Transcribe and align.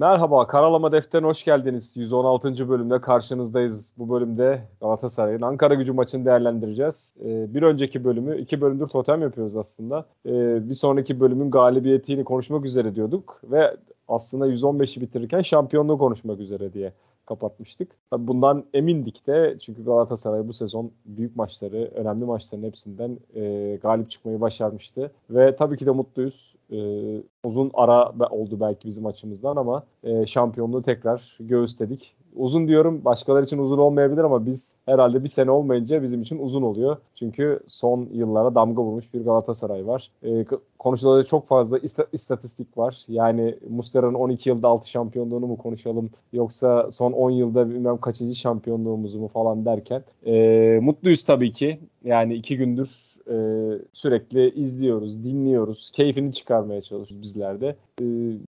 Merhaba, 0.00 0.46
Karalama 0.46 0.92
Defteri'ne 0.92 1.26
hoş 1.26 1.44
geldiniz. 1.44 1.96
116. 1.96 2.68
bölümde 2.68 3.00
karşınızdayız. 3.00 3.94
Bu 3.98 4.10
bölümde 4.10 4.62
Galatasaray'ın 4.80 5.42
Ankara 5.42 5.74
gücü 5.74 5.92
maçını 5.92 6.24
değerlendireceğiz. 6.24 7.12
Ee, 7.20 7.54
bir 7.54 7.62
önceki 7.62 8.04
bölümü, 8.04 8.38
iki 8.38 8.60
bölümdür 8.60 8.86
totem 8.86 9.22
yapıyoruz 9.22 9.56
aslında. 9.56 10.06
Ee, 10.26 10.68
bir 10.68 10.74
sonraki 10.74 11.20
bölümün 11.20 11.50
galibiyetini 11.50 12.24
konuşmak 12.24 12.64
üzere 12.64 12.94
diyorduk. 12.94 13.40
Ve 13.44 13.76
aslında 14.08 14.48
115'i 14.48 15.00
bitirirken 15.00 15.42
şampiyonluğu 15.42 15.98
konuşmak 15.98 16.40
üzere 16.40 16.72
diye 16.72 16.92
kapatmıştık. 17.26 17.90
Tabii 18.10 18.26
bundan 18.26 18.64
emindik 18.74 19.26
de 19.26 19.56
çünkü 19.60 19.84
Galatasaray 19.84 20.48
bu 20.48 20.52
sezon 20.52 20.90
büyük 21.04 21.36
maçları, 21.36 21.90
önemli 21.94 22.24
maçların 22.24 22.62
hepsinden 22.62 23.18
e, 23.34 23.76
galip 23.82 24.10
çıkmayı 24.10 24.40
başarmıştı. 24.40 25.12
Ve 25.30 25.56
tabii 25.56 25.76
ki 25.76 25.86
de 25.86 25.90
mutluyuz. 25.90 26.56
E, 26.72 26.76
uzun 27.44 27.70
ara 27.74 28.12
oldu 28.30 28.60
belki 28.60 28.88
bizim 28.88 29.06
açımızdan 29.06 29.56
ama 29.56 29.82
e, 30.04 30.26
şampiyonluğu 30.26 30.82
tekrar 30.82 31.38
göğüsledik. 31.40 32.14
Uzun 32.36 32.68
diyorum 32.68 33.04
başkaları 33.04 33.44
için 33.44 33.58
uzun 33.58 33.78
olmayabilir 33.78 34.24
ama 34.24 34.46
biz 34.46 34.76
herhalde 34.86 35.22
bir 35.24 35.28
sene 35.28 35.50
olmayınca 35.50 36.02
bizim 36.02 36.22
için 36.22 36.38
uzun 36.38 36.62
oluyor. 36.62 36.96
Çünkü 37.14 37.60
son 37.66 38.08
yıllara 38.12 38.54
damga 38.54 38.82
vurmuş 38.82 39.14
bir 39.14 39.24
Galatasaray 39.24 39.86
var. 39.86 40.10
E, 40.22 40.44
konuşulacak 40.78 41.28
çok 41.28 41.46
fazla 41.46 41.78
istatistik 42.12 42.78
var. 42.78 43.04
Yani 43.08 43.58
Muslera'nın 43.70 44.14
12 44.14 44.48
yılda 44.48 44.68
6 44.68 44.90
şampiyonluğunu 44.90 45.46
mu 45.46 45.58
konuşalım 45.58 46.10
yoksa 46.32 46.92
son 46.92 47.12
10 47.12 47.30
yılda 47.30 47.70
bilmem 47.70 47.98
kaçıncı 47.98 48.34
şampiyonluğumuzu 48.34 49.18
mu 49.18 49.28
falan 49.28 49.64
derken 49.64 50.04
e, 50.26 50.78
mutluyuz 50.82 51.22
tabii 51.22 51.52
ki. 51.52 51.80
Yani 52.04 52.34
iki 52.34 52.56
gündür 52.56 53.16
e, 53.30 53.36
sürekli 53.92 54.50
izliyoruz, 54.50 55.24
dinliyoruz, 55.24 55.90
keyfini 55.90 56.32
çıkarmaya 56.32 56.82
çalışıyoruz 56.82 57.22
bizler 57.22 57.60
de. 57.60 57.76
E, 58.02 58.04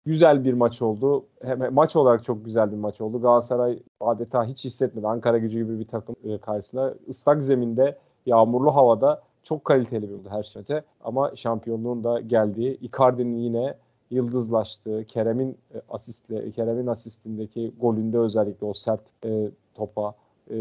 güzel 0.07 0.45
bir 0.45 0.53
maç 0.53 0.83
oldu. 0.83 1.25
Hem 1.43 1.75
maç 1.75 1.97
olarak 1.97 2.25
çok 2.25 2.45
güzel 2.45 2.73
bir 2.73 2.77
maç 2.77 3.01
oldu. 3.01 3.21
Galatasaray 3.21 3.79
adeta 4.01 4.45
hiç 4.45 4.65
hissetmedi. 4.65 5.07
Ankara 5.07 5.39
gücü 5.39 5.65
gibi 5.65 5.79
bir 5.79 5.87
takım 5.87 6.17
e, 6.25 6.39
karşısında 6.39 6.95
ıslak 7.09 7.45
zeminde, 7.45 7.99
yağmurlu 8.27 8.75
havada 8.75 9.23
çok 9.43 9.65
kaliteli 9.65 10.09
bir 10.09 10.15
oldu 10.15 10.29
her 10.31 10.43
şeyde. 10.43 10.83
Ama 11.05 11.33
şampiyonluğun 11.35 12.05
da 12.05 12.21
geldiği, 12.21 12.79
Icardi'nin 12.81 13.37
yine 13.37 13.75
yıldızlaştığı, 14.11 15.05
Kerem'in 15.05 15.57
e, 15.75 15.81
asistle, 15.89 16.51
Kerem'in 16.51 16.87
asistindeki 16.87 17.73
golünde 17.81 18.19
özellikle 18.19 18.67
o 18.67 18.73
sert 18.73 19.01
e, 19.25 19.51
topa 19.75 20.15
e, 20.51 20.55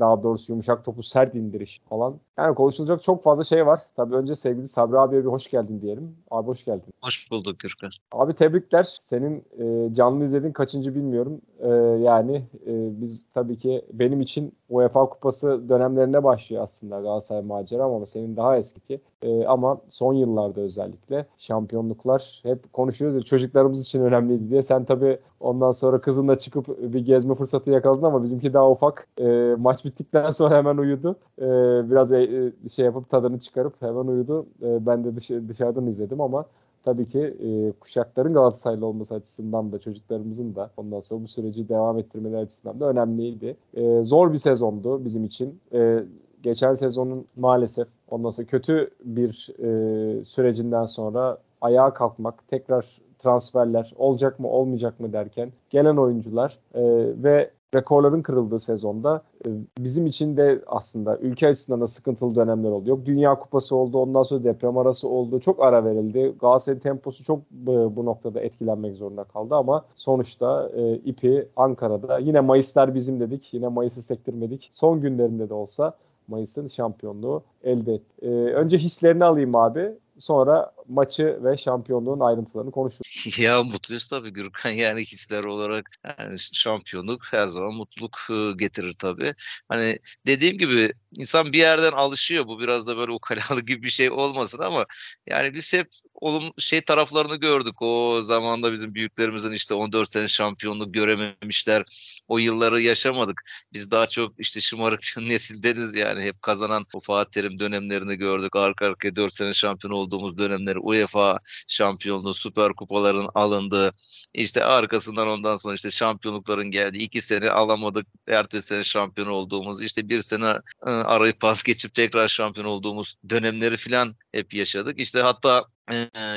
daha 0.00 0.22
doğrusu 0.22 0.52
yumuşak 0.52 0.84
topu 0.84 1.02
sert 1.02 1.34
indiriş 1.34 1.80
falan. 1.88 2.20
Yani 2.38 2.54
konuşulacak 2.54 3.02
çok 3.02 3.22
fazla 3.22 3.44
şey 3.44 3.66
var. 3.66 3.80
Tabii 3.96 4.14
önce 4.14 4.34
sevgili 4.34 4.68
Sabri 4.68 4.98
abiye 4.98 5.24
bir 5.24 5.28
hoş 5.28 5.50
geldin 5.50 5.80
diyelim. 5.80 6.16
Abi 6.30 6.46
hoş 6.46 6.64
geldin. 6.64 6.94
Hoş 7.02 7.30
bulduk 7.30 7.58
Gürkan. 7.58 7.90
Abi 8.12 8.34
tebrikler. 8.34 8.82
Senin 8.82 9.44
e, 9.58 9.94
canlı 9.94 10.24
izlediğin 10.24 10.52
kaçıncı 10.52 10.94
bilmiyorum. 10.94 11.40
E, 11.58 11.68
yani 12.02 12.36
e, 12.66 13.00
biz 13.00 13.26
tabii 13.34 13.58
ki 13.58 13.84
benim 13.92 14.20
için 14.20 14.52
UEFA 14.68 15.08
Kupası 15.08 15.68
dönemlerine 15.68 16.24
başlıyor 16.24 16.62
aslında 16.62 17.00
Galatasaray 17.00 17.42
macera 17.42 17.84
ama 17.84 18.06
senin 18.06 18.36
daha 18.36 18.56
eski 18.56 18.80
ki. 18.80 19.00
E, 19.24 19.46
ama 19.46 19.80
son 19.88 20.12
yıllarda 20.14 20.60
özellikle 20.60 21.26
şampiyonluklar 21.38 22.40
hep 22.42 22.72
konuşuyoruz 22.72 23.16
ya 23.16 23.22
çocuklarımız 23.22 23.82
için 23.82 24.00
önemliydi 24.04 24.50
diye. 24.50 24.62
Sen 24.62 24.84
tabii 24.84 25.18
ondan 25.40 25.70
sonra 25.72 26.00
kızınla 26.00 26.38
çıkıp 26.38 26.68
bir 26.92 27.06
gezme 27.06 27.34
fırsatı 27.34 27.70
yakaladın 27.70 28.02
ama 28.02 28.22
bizimki 28.22 28.52
daha 28.52 28.70
ufak. 28.70 29.06
E, 29.20 29.54
maç 29.58 29.84
bittikten 29.84 30.30
sonra 30.30 30.56
hemen 30.56 30.76
uyudu. 30.76 31.16
E, 31.38 31.44
biraz 31.90 32.12
e, 32.12 32.52
şey 32.70 32.84
yapıp 32.84 33.08
tadını 33.08 33.38
çıkarıp 33.38 33.82
hemen 33.82 34.06
uyudu. 34.06 34.46
E, 34.62 34.86
ben 34.86 35.04
de 35.04 35.16
dış, 35.16 35.30
dışarıdan 35.30 35.86
izledim 35.86 36.20
ama 36.20 36.46
tabii 36.84 37.06
ki 37.06 37.20
e, 37.20 37.72
kuşakların 37.80 38.34
Galatasaraylı 38.34 38.86
olması 38.86 39.14
açısından 39.14 39.72
da 39.72 39.78
çocuklarımızın 39.78 40.54
da 40.54 40.70
ondan 40.76 41.00
sonra 41.00 41.22
bu 41.22 41.28
süreci 41.28 41.68
devam 41.68 41.98
ettirmeleri 41.98 42.40
açısından 42.40 42.80
da 42.80 42.88
önemliydi. 42.88 43.56
E, 43.74 44.02
zor 44.04 44.32
bir 44.32 44.38
sezondu 44.38 45.04
bizim 45.04 45.24
için. 45.24 45.60
E, 45.72 46.04
geçen 46.44 46.72
sezonun 46.72 47.26
maalesef 47.36 47.88
ondan 48.10 48.30
sonra 48.30 48.46
kötü 48.46 48.90
bir 49.04 49.48
e, 49.58 50.24
sürecinden 50.24 50.84
sonra 50.84 51.38
ayağa 51.60 51.94
kalkmak, 51.94 52.48
tekrar 52.48 52.98
transferler 53.18 53.92
olacak 53.96 54.40
mı 54.40 54.48
olmayacak 54.48 55.00
mı 55.00 55.12
derken 55.12 55.52
gelen 55.70 55.96
oyuncular 55.96 56.58
e, 56.74 56.82
ve 57.22 57.50
rekorların 57.74 58.22
kırıldığı 58.22 58.58
sezonda 58.58 59.22
e, 59.46 59.48
bizim 59.78 60.06
için 60.06 60.36
de 60.36 60.62
aslında 60.66 61.18
ülke 61.18 61.48
açısından 61.48 61.80
da 61.80 61.86
sıkıntılı 61.86 62.34
dönemler 62.34 62.70
oldu. 62.70 62.88
Yok 62.88 63.06
Dünya 63.06 63.34
Kupası 63.38 63.76
oldu, 63.76 63.98
ondan 63.98 64.22
sonra 64.22 64.44
deprem 64.44 64.78
arası 64.78 65.08
oldu. 65.08 65.40
Çok 65.40 65.62
ara 65.62 65.84
verildi. 65.84 66.34
Galatasaray'ın 66.40 66.80
temposu 66.80 67.24
çok 67.24 67.38
e, 67.38 67.96
bu 67.96 68.04
noktada 68.04 68.40
etkilenmek 68.40 68.96
zorunda 68.96 69.24
kaldı 69.24 69.54
ama 69.54 69.84
sonuçta 69.96 70.70
e, 70.76 70.94
ipi 70.94 71.48
Ankara'da 71.56 72.18
yine 72.18 72.40
Mayıslar 72.40 72.94
bizim 72.94 73.20
dedik. 73.20 73.54
Yine 73.54 73.68
Mayıs'ı 73.68 74.02
sektirmedik. 74.02 74.68
Son 74.70 75.00
günlerinde 75.00 75.48
de 75.48 75.54
olsa 75.54 75.94
Mayıs'ın 76.28 76.68
şampiyonluğu 76.68 77.44
elde 77.64 77.94
etti. 77.94 78.14
Ee, 78.22 78.28
önce 78.28 78.78
hislerini 78.78 79.24
alayım 79.24 79.56
abi. 79.56 79.92
Sonra 80.18 80.72
maçı 80.88 81.38
ve 81.44 81.56
şampiyonluğun 81.56 82.20
ayrıntılarını 82.20 82.70
konuşuruz. 82.70 83.38
Ya 83.38 83.62
mutluyuz 83.62 84.08
tabii 84.08 84.30
Gürkan 84.32 84.70
yani 84.84 85.00
hisler 85.00 85.44
olarak 85.44 85.90
yani 86.18 86.38
şampiyonluk 86.38 87.32
her 87.32 87.46
zaman 87.46 87.74
mutluluk 87.74 88.18
ıı, 88.30 88.56
getirir 88.56 88.94
tabii. 88.98 89.34
Hani 89.68 89.98
dediğim 90.26 90.58
gibi 90.58 90.92
insan 91.18 91.52
bir 91.52 91.58
yerden 91.58 91.92
alışıyor 91.92 92.46
bu 92.46 92.60
biraz 92.60 92.86
da 92.86 92.96
böyle 92.96 93.12
ukalalı 93.12 93.60
gibi 93.66 93.82
bir 93.82 93.90
şey 93.90 94.10
olmasın 94.10 94.62
ama 94.62 94.86
yani 95.26 95.54
biz 95.54 95.72
hep 95.72 95.88
olum 96.14 96.52
şey 96.58 96.80
taraflarını 96.80 97.36
gördük. 97.36 97.82
O 97.82 98.22
zamanda 98.22 98.72
bizim 98.72 98.94
büyüklerimizin 98.94 99.52
işte 99.52 99.74
14 99.74 100.10
sene 100.10 100.28
şampiyonluk 100.28 100.94
görememişler. 100.94 101.84
O 102.28 102.38
yılları 102.38 102.80
yaşamadık. 102.80 103.42
Biz 103.72 103.90
daha 103.90 104.06
çok 104.06 104.32
işte 104.38 104.60
şımarık 104.60 105.02
nesildeniz 105.18 105.94
yani 105.94 106.22
hep 106.22 106.42
kazanan 106.42 106.86
o 106.94 107.00
Fatih 107.00 107.30
Terim 107.30 107.53
dönemlerini 107.58 108.16
gördük. 108.16 108.56
Arka 108.56 108.86
arkaya 108.86 109.16
4 109.16 109.32
sene 109.32 109.52
şampiyon 109.52 109.92
olduğumuz 109.92 110.38
dönemleri 110.38 110.78
UEFA 110.78 111.38
şampiyonluğu, 111.68 112.34
süper 112.34 112.72
kupaların 112.72 113.28
alındığı 113.34 113.92
işte 114.34 114.64
arkasından 114.64 115.28
ondan 115.28 115.56
sonra 115.56 115.74
işte 115.74 115.90
şampiyonlukların 115.90 116.70
geldi. 116.70 116.98
iki 116.98 117.22
sene 117.22 117.50
alamadık. 117.50 118.06
Ertesi 118.28 118.66
sene 118.66 118.84
şampiyon 118.84 119.28
olduğumuz 119.28 119.82
işte 119.82 120.08
bir 120.08 120.20
sene 120.20 120.44
ıı, 120.46 120.60
arayıp 121.04 121.40
pas 121.40 121.62
geçip 121.62 121.94
tekrar 121.94 122.28
şampiyon 122.28 122.66
olduğumuz 122.66 123.14
dönemleri 123.30 123.76
falan 123.76 124.16
hep 124.32 124.54
yaşadık. 124.54 125.00
İşte 125.00 125.20
hatta 125.20 125.64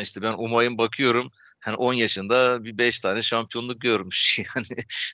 işte 0.01 0.21
ben 0.21 0.33
umayım 0.37 0.77
bakıyorum 0.77 1.31
hani 1.67 1.75
10 1.77 1.93
yaşında 1.93 2.63
bir 2.63 2.77
5 2.77 3.01
tane 3.01 3.21
şampiyonluk 3.21 3.81
görmüş. 3.81 4.39
Yani 4.55 4.67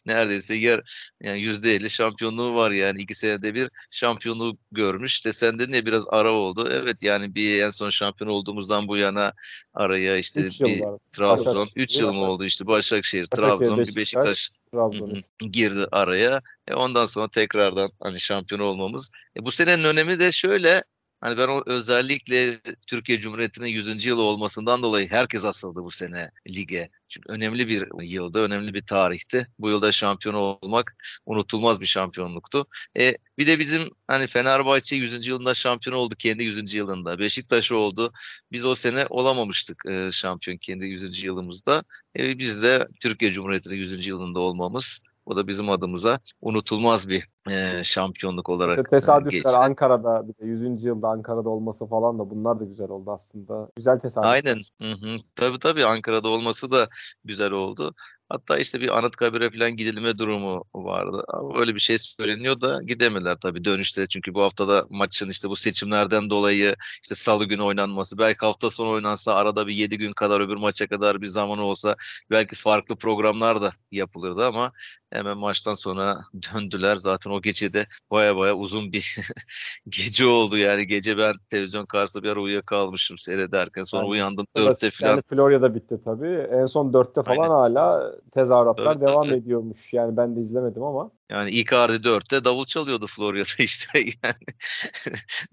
neredeyse 0.06 0.56
yer 0.56 0.82
yani 1.24 1.40
%50 1.42 1.90
şampiyonluğu 1.90 2.56
var 2.56 2.72
yani 2.72 3.02
iki 3.02 3.16
senede 3.16 3.54
bir 3.54 3.70
şampiyonluğu 3.92 4.58
görmüş. 4.72 5.14
İşte 5.14 5.32
sende 5.34 5.72
ne 5.72 5.86
biraz 5.86 6.06
ara 6.10 6.32
oldu. 6.32 6.70
Evet 6.72 7.04
yani 7.04 7.36
bir 7.36 7.62
en 7.62 7.70
son 7.70 7.90
şampiyon 7.90 8.30
olduğumuzdan 8.30 8.88
bu 8.88 8.98
yana 8.98 9.34
araya 9.74 10.18
işte 10.18 10.42
üç 10.42 10.62
bir 10.62 10.84
Trabzon 11.12 11.68
3 11.76 12.00
yıl 12.00 12.14
mı 12.14 12.26
oldu 12.26 12.44
işte 12.46 12.68
Başakşehir, 12.68 13.24
Başakşehir 13.24 13.58
Trabzon, 13.58 13.78
Beşiktaş, 13.78 13.96
bir 13.96 14.02
Beşiktaş 14.02 14.50
Trabzon. 14.74 15.22
girdi 15.52 15.88
araya. 15.92 16.42
E 16.68 16.74
ondan 16.74 17.06
sonra 17.06 17.28
tekrardan 17.28 17.92
hani 18.00 18.20
şampiyon 18.20 18.62
olmamız. 18.62 19.12
E 19.38 19.46
bu 19.46 19.52
senenin 19.52 19.84
önemi 19.84 20.20
de 20.20 20.32
şöyle 20.32 20.84
Hani 21.24 21.38
ben 21.38 21.48
o 21.48 21.64
özellikle 21.66 22.60
Türkiye 22.88 23.20
Cumhuriyeti'nin 23.20 23.68
100. 23.68 24.06
yılı 24.06 24.22
olmasından 24.22 24.84
dolayı 24.84 25.10
herkes 25.10 25.46
asıldı 25.46 25.84
bu 25.84 25.92
sene 25.92 26.30
lige. 26.50 26.90
Çünkü 27.08 27.34
önemli 27.34 27.68
bir 27.68 27.88
yılda, 28.02 28.40
önemli 28.40 28.74
bir 28.74 28.86
tarihti. 28.86 29.48
Bu 29.60 29.70
yılda 29.70 29.92
şampiyon 29.92 30.36
olmak 30.36 30.96
unutulmaz 31.26 31.82
bir 31.82 31.86
şampiyonluktu. 31.86 32.66
E, 32.98 33.16
bir 33.38 33.48
de 33.48 33.60
bizim 33.60 33.90
hani 34.08 34.28
Fenerbahçe 34.28 34.96
100. 34.96 35.28
yılında 35.28 35.54
şampiyon 35.54 35.98
oldu 35.98 36.16
kendi 36.20 36.44
100. 36.44 36.74
yılında. 36.74 37.20
Beşiktaş 37.20 37.72
oldu. 37.72 38.14
Biz 38.52 38.66
o 38.66 38.76
sene 38.76 39.06
olamamıştık 39.10 39.84
e, 39.86 40.12
şampiyon 40.12 40.58
kendi 40.58 40.86
100. 40.86 41.24
yılımızda. 41.24 41.84
E, 42.18 42.40
biz 42.40 42.64
de 42.64 42.88
Türkiye 43.00 43.32
Cumhuriyeti'nin 43.32 43.76
100. 43.76 44.08
yılında 44.08 44.40
olmamız 44.40 45.02
o 45.26 45.36
da 45.36 45.48
bizim 45.48 45.70
adımıza 45.70 46.20
unutulmaz 46.42 47.10
bir 47.10 47.28
e, 47.52 47.84
şampiyonluk 47.84 48.50
olarak 48.50 48.78
işte 48.78 48.84
tesadüfler 48.84 49.32
geçti. 49.32 49.50
Ankara'da 49.50 50.28
bir 50.28 50.34
de 50.34 50.46
100. 50.46 50.86
yılda 50.86 51.08
Ankara'da 51.08 51.50
olması 51.50 51.88
falan 51.88 52.20
da 52.20 52.30
bunlar 52.30 52.60
da 52.60 52.64
güzel 52.64 52.90
oldu 52.90 53.12
aslında. 53.12 53.70
Güzel 53.78 54.00
tesadüf. 54.00 54.30
Aynen. 54.30 54.62
Hı 54.82 54.92
hı. 54.92 55.18
Tabii 55.36 55.60
tabii 55.60 55.86
Ankara'da 55.86 56.30
olması 56.30 56.72
da 56.72 56.88
güzel 57.24 57.52
oldu. 57.52 57.94
Hatta 58.30 58.58
işte 58.58 58.82
bir 58.82 58.98
Anıtkabir'e 58.98 59.50
falan 59.50 59.76
gidilme 59.76 60.18
durumu 60.18 60.64
vardı. 60.76 61.24
Ama 61.28 61.60
öyle 61.60 61.76
bir 61.76 61.80
şey 61.80 61.98
söyleniyor 61.98 62.62
da 62.62 62.82
gidemediler 62.84 63.38
tabii 63.42 63.66
dönüşte. 63.66 64.08
Çünkü 64.08 64.34
bu 64.34 64.42
haftada 64.42 64.86
maçın 64.90 65.30
işte 65.30 65.50
bu 65.50 65.56
seçimlerden 65.56 66.30
dolayı 66.30 66.76
işte 67.04 67.16
salı 67.16 67.46
günü 67.46 67.62
oynanması. 67.62 68.18
Belki 68.18 68.46
hafta 68.46 68.70
sonu 68.70 68.90
oynansa 68.90 69.34
arada 69.34 69.68
bir 69.68 69.74
7 69.74 69.98
gün 69.98 70.14
kadar 70.14 70.42
öbür 70.42 70.56
maça 70.56 70.88
kadar 70.88 71.22
bir 71.22 71.28
zaman 71.28 71.60
olsa 71.60 71.96
belki 72.32 72.56
farklı 72.56 72.96
programlar 72.96 73.62
da 73.62 73.72
yapılırdı 73.92 74.46
ama 74.46 74.72
Hemen 75.14 75.38
maçtan 75.38 75.74
sonra 75.74 76.20
döndüler. 76.34 76.96
Zaten 76.96 77.32
o 77.32 77.42
gece 77.42 77.74
de 77.74 77.88
baya 78.12 78.38
baya 78.38 78.56
uzun 78.56 78.94
bir 78.94 79.18
gece 79.90 80.26
oldu 80.26 80.58
yani. 80.58 80.88
Gece 80.88 81.18
ben 81.18 81.34
televizyon 81.50 81.86
karşısında 81.86 82.24
bir 82.24 82.30
ara 82.30 82.40
uyuyakalmışım 82.40 83.18
seyrederken. 83.18 83.84
Sonra 83.84 84.04
yani, 84.04 84.12
uyandım 84.12 84.48
dörtte 84.56 84.92
falan. 84.92 85.12
Yani 85.12 85.22
Florya'da 85.22 85.76
bitti 85.76 86.02
tabii. 86.06 86.48
En 86.52 86.66
son 86.66 86.94
dörtte 86.94 87.24
falan 87.24 87.38
Aynen. 87.38 87.54
hala 87.54 88.16
tezahüratlar 88.32 88.96
evet, 88.96 89.08
devam 89.08 89.30
evet. 89.30 89.42
ediyormuş. 89.42 89.94
Yani 89.94 90.18
ben 90.18 90.36
de 90.36 90.40
izlemedim 90.40 90.84
ama. 90.84 91.12
Yani 91.30 91.52
Icardi 91.52 92.04
dörtte 92.04 92.44
davul 92.44 92.66
çalıyordu 92.66 93.08
Florya'da 93.08 93.50
işte 93.64 94.00
yani. 94.00 94.46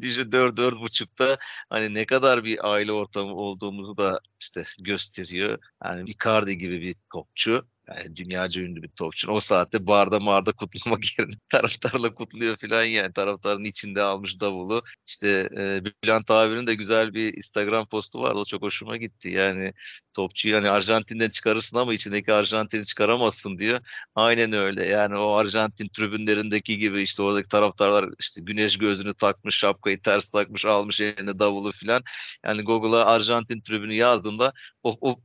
Düşün 0.00 0.32
dört 0.32 0.56
dört 0.56 0.80
buçukta 0.80 1.36
hani 1.70 1.94
ne 1.94 2.06
kadar 2.06 2.44
bir 2.44 2.72
aile 2.72 2.92
ortamı 2.92 3.34
olduğumuzu 3.34 3.96
da 3.96 4.20
işte 4.40 4.62
gösteriyor. 4.78 5.58
Yani 5.84 6.10
Icardi 6.10 6.58
gibi 6.58 6.80
bir 6.80 6.94
topçu 7.12 7.64
yani 7.96 8.16
dünyaca 8.16 8.62
ünlü 8.62 8.82
bir 8.82 8.88
topçu. 8.88 9.30
O 9.30 9.40
saatte 9.40 9.86
barda 9.86 10.20
marda 10.20 10.52
kutlamak 10.52 11.00
yerine 11.18 11.34
taraftarla 11.48 12.14
kutluyor 12.14 12.56
falan 12.56 12.84
yani. 12.84 13.12
Taraftarın 13.12 13.64
içinde 13.64 14.02
almış 14.02 14.40
davulu. 14.40 14.82
İşte 15.06 15.48
e, 15.56 15.84
Bülent 15.84 16.30
abinin 16.30 16.66
de 16.66 16.74
güzel 16.74 17.14
bir 17.14 17.34
Instagram 17.36 17.86
postu 17.86 18.22
vardı. 18.22 18.38
O 18.38 18.44
çok 18.44 18.62
hoşuma 18.62 18.96
gitti. 18.96 19.28
Yani 19.30 19.72
topçuyu 20.14 20.56
hani 20.56 20.70
Arjantin'den 20.70 21.30
çıkarırsın 21.30 21.78
ama 21.78 21.94
içindeki 21.94 22.32
Arjantin'i 22.32 22.84
çıkaramazsın 22.84 23.58
diyor. 23.58 23.80
Aynen 24.14 24.52
öyle. 24.52 24.84
Yani 24.84 25.16
o 25.18 25.32
Arjantin 25.32 25.88
tribünlerindeki 25.88 26.78
gibi 26.78 27.02
işte 27.02 27.22
oradaki 27.22 27.48
taraftarlar 27.48 28.10
işte 28.20 28.40
güneş 28.42 28.78
gözünü 28.78 29.14
takmış, 29.14 29.56
şapkayı 29.56 30.02
ters 30.02 30.30
takmış, 30.30 30.66
almış 30.66 31.00
eline 31.00 31.38
davulu 31.38 31.72
filan. 31.72 32.02
Yani 32.44 32.62
Google'a 32.62 33.04
Arjantin 33.04 33.60
tribünü 33.60 33.94
yazdığında 33.94 34.52
o, 34.82 34.98
o 35.00 35.20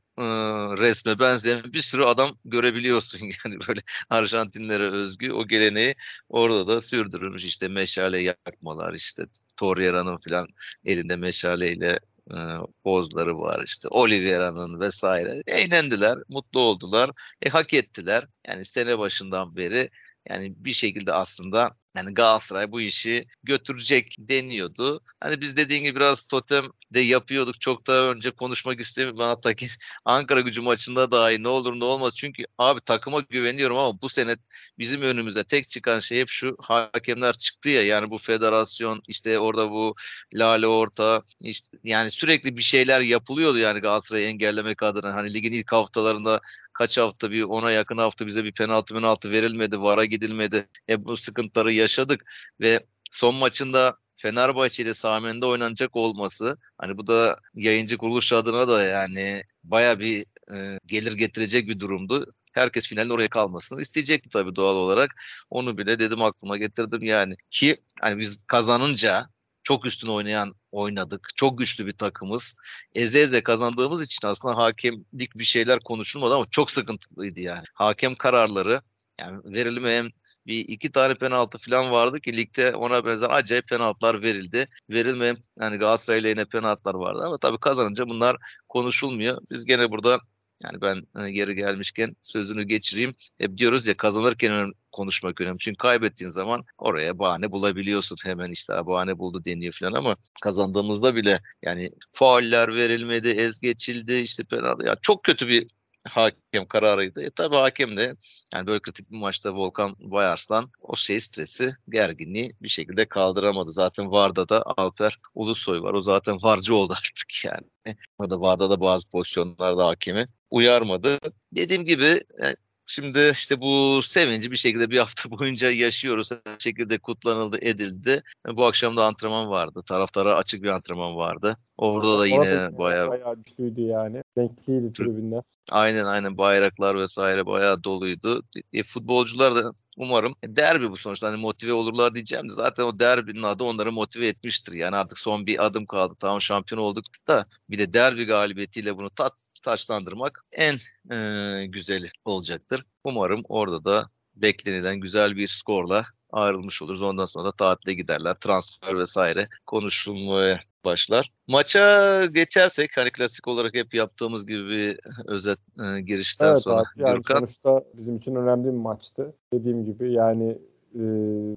resme 0.77 1.19
benzeyen 1.19 1.63
bir 1.73 1.81
sürü 1.81 2.03
adam 2.03 2.37
görebiliyorsun. 2.45 3.19
Yani 3.45 3.57
böyle 3.67 3.81
Arjantinlere 4.09 4.91
özgü 4.91 5.31
o 5.31 5.47
geleneği 5.47 5.95
orada 6.29 6.67
da 6.67 6.81
sürdürülmüş. 6.81 7.43
İşte 7.45 7.67
meşale 7.67 8.23
yakmalar 8.23 8.93
işte 8.93 9.25
Torreira'nın 9.57 10.17
filan 10.17 10.47
elinde 10.85 11.15
meşaleyle 11.15 11.99
e, 12.31 12.37
pozları 12.83 13.39
var 13.39 13.63
işte 13.65 13.87
Oliveira'nın 13.87 14.79
vesaire. 14.79 15.43
Eğlendiler 15.47 16.17
mutlu 16.29 16.59
oldular. 16.59 17.11
E, 17.41 17.49
hak 17.49 17.73
ettiler. 17.73 18.27
Yani 18.47 18.65
sene 18.65 18.99
başından 18.99 19.55
beri 19.55 19.89
yani 20.29 20.53
bir 20.57 20.73
şekilde 20.73 21.13
aslında 21.13 21.75
yani 21.95 22.13
Galatasaray 22.13 22.71
bu 22.71 22.81
işi 22.81 23.27
götürecek 23.43 24.15
deniyordu. 24.19 25.01
Hani 25.19 25.41
biz 25.41 25.57
dediğin 25.57 25.83
gibi 25.83 25.95
biraz 25.95 26.27
totem 26.27 26.65
de 26.93 26.99
yapıyorduk. 26.99 27.61
Çok 27.61 27.87
daha 27.87 28.11
önce 28.11 28.31
konuşmak 28.31 28.79
istemiyorum. 28.79 29.19
Ben 29.19 29.25
hatta 29.25 29.53
ki 29.53 29.67
Ankara 30.05 30.41
gücü 30.41 30.61
maçında 30.61 31.11
dahi 31.11 31.43
ne 31.43 31.47
olur 31.47 31.79
ne 31.79 31.85
olmaz. 31.85 32.15
Çünkü 32.17 32.43
abi 32.57 32.81
takıma 32.81 33.19
güveniyorum 33.29 33.77
ama 33.77 34.01
bu 34.01 34.09
sene 34.09 34.35
bizim 34.79 35.01
önümüzde 35.01 35.43
tek 35.43 35.69
çıkan 35.69 35.99
şey 35.99 36.19
hep 36.19 36.29
şu 36.29 36.55
hakemler 36.59 37.37
çıktı 37.37 37.69
ya. 37.69 37.83
Yani 37.83 38.09
bu 38.09 38.17
federasyon 38.17 39.01
işte 39.07 39.39
orada 39.39 39.71
bu 39.71 39.95
Lale 40.33 40.67
Orta 40.67 41.23
işte 41.39 41.77
yani 41.83 42.11
sürekli 42.11 42.57
bir 42.57 42.61
şeyler 42.61 43.01
yapılıyordu 43.01 43.57
yani 43.57 43.79
Galatasaray'ı 43.79 44.27
engellemek 44.27 44.83
adına. 44.83 45.13
Hani 45.13 45.33
ligin 45.33 45.53
ilk 45.53 45.71
haftalarında 45.71 46.41
kaç 46.75 46.97
hafta 46.97 47.31
bir 47.31 47.43
ona 47.43 47.71
yakın 47.71 47.97
hafta 47.97 48.27
bize 48.27 48.43
bir 48.43 48.51
penaltı 48.53 48.93
penaltı 48.93 49.31
verilmedi. 49.31 49.81
VAR'a 49.81 50.05
gidilmedi. 50.05 50.67
Hep 50.87 50.99
bu 51.05 51.17
sıkıntıları 51.17 51.73
yaşadık 51.73 52.25
ve 52.59 52.85
son 53.11 53.35
maçında 53.35 53.97
Fenerbahçe 54.17 54.83
ile 54.83 54.93
Samen'de 54.93 55.45
oynanacak 55.45 55.95
olması 55.95 56.57
hani 56.77 56.97
bu 56.97 57.07
da 57.07 57.39
yayıncı 57.53 57.97
kuruluş 57.97 58.33
adına 58.33 58.67
da 58.67 58.83
yani 58.83 59.43
baya 59.63 59.99
bir 59.99 60.25
e, 60.53 60.79
gelir 60.85 61.13
getirecek 61.13 61.67
bir 61.67 61.79
durumdu. 61.79 62.29
Herkes 62.53 62.87
finalin 62.87 63.09
oraya 63.09 63.29
kalmasını 63.29 63.81
isteyecekti 63.81 64.29
tabii 64.29 64.55
doğal 64.55 64.75
olarak. 64.75 65.15
Onu 65.49 65.77
bile 65.77 65.99
dedim 65.99 66.21
aklıma 66.21 66.57
getirdim 66.57 67.03
yani. 67.03 67.35
Ki 67.51 67.77
hani 68.01 68.17
biz 68.19 68.39
kazanınca 68.47 69.29
çok 69.65 69.85
üstün 69.85 70.07
oynayan 70.07 70.53
oynadık. 70.71 71.29
Çok 71.35 71.57
güçlü 71.57 71.85
bir 71.85 71.97
takımız. 71.97 72.55
Eze 72.95 73.19
eze 73.19 73.43
kazandığımız 73.43 74.01
için 74.01 74.27
aslında 74.27 74.57
hakemlik 74.57 75.35
bir 75.35 75.43
şeyler 75.43 75.79
konuşulmadı 75.79 76.35
ama 76.35 76.45
çok 76.51 76.71
sıkıntılıydı 76.71 77.39
yani. 77.39 77.63
Hakem 77.73 78.15
kararları 78.15 78.81
yani 79.21 79.41
verilmeyen 79.45 80.11
bir 80.47 80.59
iki 80.59 80.91
tane 80.91 81.15
penaltı 81.15 81.57
falan 81.57 81.91
vardı 81.91 82.19
ki 82.21 82.37
ligde 82.37 82.75
ona 82.75 83.05
benzer 83.05 83.29
acayip 83.29 83.67
penaltılar 83.67 84.21
verildi. 84.21 84.67
Verilmeyen 84.89 85.37
yani 85.59 85.77
Galatasaray 85.77 86.23
lehine 86.23 86.45
penaltılar 86.45 86.93
vardı 86.93 87.23
ama 87.25 87.37
tabii 87.37 87.59
kazanınca 87.59 88.07
bunlar 88.07 88.37
konuşulmuyor. 88.69 89.41
Biz 89.51 89.65
gene 89.65 89.91
burada 89.91 90.19
yani 90.65 90.81
ben 90.81 91.23
e, 91.23 91.31
geri 91.31 91.55
gelmişken 91.55 92.15
sözünü 92.21 92.63
geçireyim. 92.63 93.13
Hep 93.37 93.57
diyoruz 93.57 93.87
ya 93.87 93.97
kazanırken 93.97 94.73
konuşmak 94.91 95.41
önemli. 95.41 95.57
Çünkü 95.59 95.77
kaybettiğin 95.77 96.29
zaman 96.29 96.65
oraya 96.77 97.19
bahane 97.19 97.51
bulabiliyorsun. 97.51 98.17
Hemen 98.23 98.51
işte 98.51 98.73
bahane 98.73 99.17
buldu 99.17 99.45
deniyor 99.45 99.73
falan 99.79 99.93
ama 99.93 100.15
kazandığımızda 100.41 101.15
bile 101.15 101.41
yani 101.61 101.91
fauller 102.11 102.75
verilmedi, 102.75 103.29
ez 103.29 103.59
geçildi, 103.59 104.15
işte 104.15 104.43
penaltı. 104.43 104.85
Ya 104.85 104.95
çok 105.01 105.23
kötü 105.23 105.47
bir 105.47 105.67
hakem 106.09 106.65
kararıydı. 106.67 107.23
E 107.23 107.29
tabi 107.29 107.55
hakem 107.55 107.97
de 107.97 108.15
yani 108.53 108.67
böyle 108.67 108.79
kritik 108.79 109.11
bir 109.11 109.17
maçta 109.17 109.55
Volkan 109.55 109.95
Bayarslan 109.99 110.71
o 110.81 110.95
şey 110.95 111.19
stresi, 111.19 111.71
gerginliği 111.89 112.55
bir 112.61 112.67
şekilde 112.67 113.05
kaldıramadı. 113.05 113.71
Zaten 113.71 114.11
Varda 114.11 114.49
da 114.49 114.63
Alper 114.77 115.19
Ulusoy 115.35 115.81
var. 115.81 115.93
O 115.93 116.01
zaten 116.01 116.37
varcı 116.43 116.75
oldu 116.75 116.93
artık 116.97 117.45
yani. 117.45 117.97
O 118.19 118.29
da 118.29 118.41
Varda 118.41 118.69
da 118.69 118.81
bazı 118.81 119.09
pozisyonlarda 119.09 119.87
hakemi 119.87 120.27
uyarmadı. 120.51 121.19
Dediğim 121.51 121.85
gibi 121.85 122.21
yani 122.39 122.51
e, 122.51 122.55
Şimdi 122.87 123.29
işte 123.31 123.61
bu 123.61 124.01
sevinci 124.01 124.51
bir 124.51 124.55
şekilde 124.55 124.89
bir 124.89 124.97
hafta 124.99 125.31
boyunca 125.31 125.71
yaşıyoruz. 125.71 126.31
Her 126.31 126.59
şekilde 126.59 126.97
kutlanıldı, 126.97 127.57
edildi. 127.61 128.23
Bu 128.47 128.65
akşam 128.65 128.97
da 128.97 129.05
antrenman 129.05 129.49
vardı. 129.49 129.81
Taraftara 129.87 130.35
açık 130.35 130.63
bir 130.63 130.69
antrenman 130.69 131.15
vardı. 131.15 131.57
Orada 131.77 132.19
da 132.19 132.27
yine 132.27 132.77
bayağı... 132.77 133.09
Bayağı 133.09 133.35
güçlüydü 133.35 133.81
yani. 133.81 134.23
Renkliydi 134.37 134.93
tribünler. 134.93 135.43
Aynen 135.71 136.05
aynen 136.05 136.37
bayraklar 136.37 136.95
vesaire 136.99 137.45
bayağı 137.45 137.83
doluydu. 137.83 138.43
E, 138.73 138.83
futbolcular 138.83 139.55
da 139.55 139.71
umarım 139.97 140.35
e, 140.43 140.55
derbi 140.55 140.91
bu 140.91 140.97
sonuçta 140.97 141.27
hani 141.27 141.37
motive 141.37 141.73
olurlar 141.73 142.15
diyeceğim 142.15 142.49
de 142.49 142.53
zaten 142.53 142.83
o 142.83 142.99
derbinin 142.99 143.43
adı 143.43 143.63
onları 143.63 143.91
motive 143.91 144.27
etmiştir. 144.27 144.73
Yani 144.73 144.95
artık 144.95 145.17
son 145.17 145.47
bir 145.47 145.65
adım 145.65 145.85
kaldı. 145.85 146.15
Tamam 146.19 146.41
şampiyon 146.41 146.81
olduk 146.81 147.05
da 147.27 147.45
bir 147.69 147.77
de 147.79 147.93
derbi 147.93 148.25
galibiyetiyle 148.25 148.97
bunu 148.97 149.09
tat, 149.09 149.47
taçlandırmak 149.63 150.41
en 150.53 150.75
e, 151.15 151.65
güzeli 151.67 152.11
olacaktır. 152.25 152.85
Umarım 153.03 153.41
orada 153.49 153.85
da 153.85 154.09
beklenilen 154.35 154.99
güzel 154.99 155.35
bir 155.35 155.47
skorla 155.47 156.03
ayrılmış 156.31 156.81
oluruz. 156.81 157.01
Ondan 157.01 157.25
sonra 157.25 157.45
da 157.45 157.51
tatile 157.51 157.93
giderler. 157.93 158.33
Transfer 158.33 158.97
vesaire 158.97 159.47
konuşulmaya 159.65 160.59
başlar. 160.85 161.31
Maça 161.47 162.25
geçersek 162.25 162.97
hani 162.97 163.11
klasik 163.11 163.47
olarak 163.47 163.73
hep 163.73 163.93
yaptığımız 163.93 164.47
gibi 164.47 164.69
bir 164.69 164.99
özet 165.27 165.59
e, 165.79 166.01
girişten 166.01 166.49
evet, 166.49 166.61
sonra. 166.61 166.81
Abi, 166.81 167.01
yani 167.01 167.15
Gürkan. 167.15 167.35
sonuçta 167.35 167.83
bizim 167.93 168.17
için 168.17 168.35
önemli 168.35 168.65
bir 168.65 168.77
maçtı. 168.77 169.33
Dediğim 169.53 169.85
gibi 169.85 170.13
yani 170.13 170.57
e, 170.95 171.03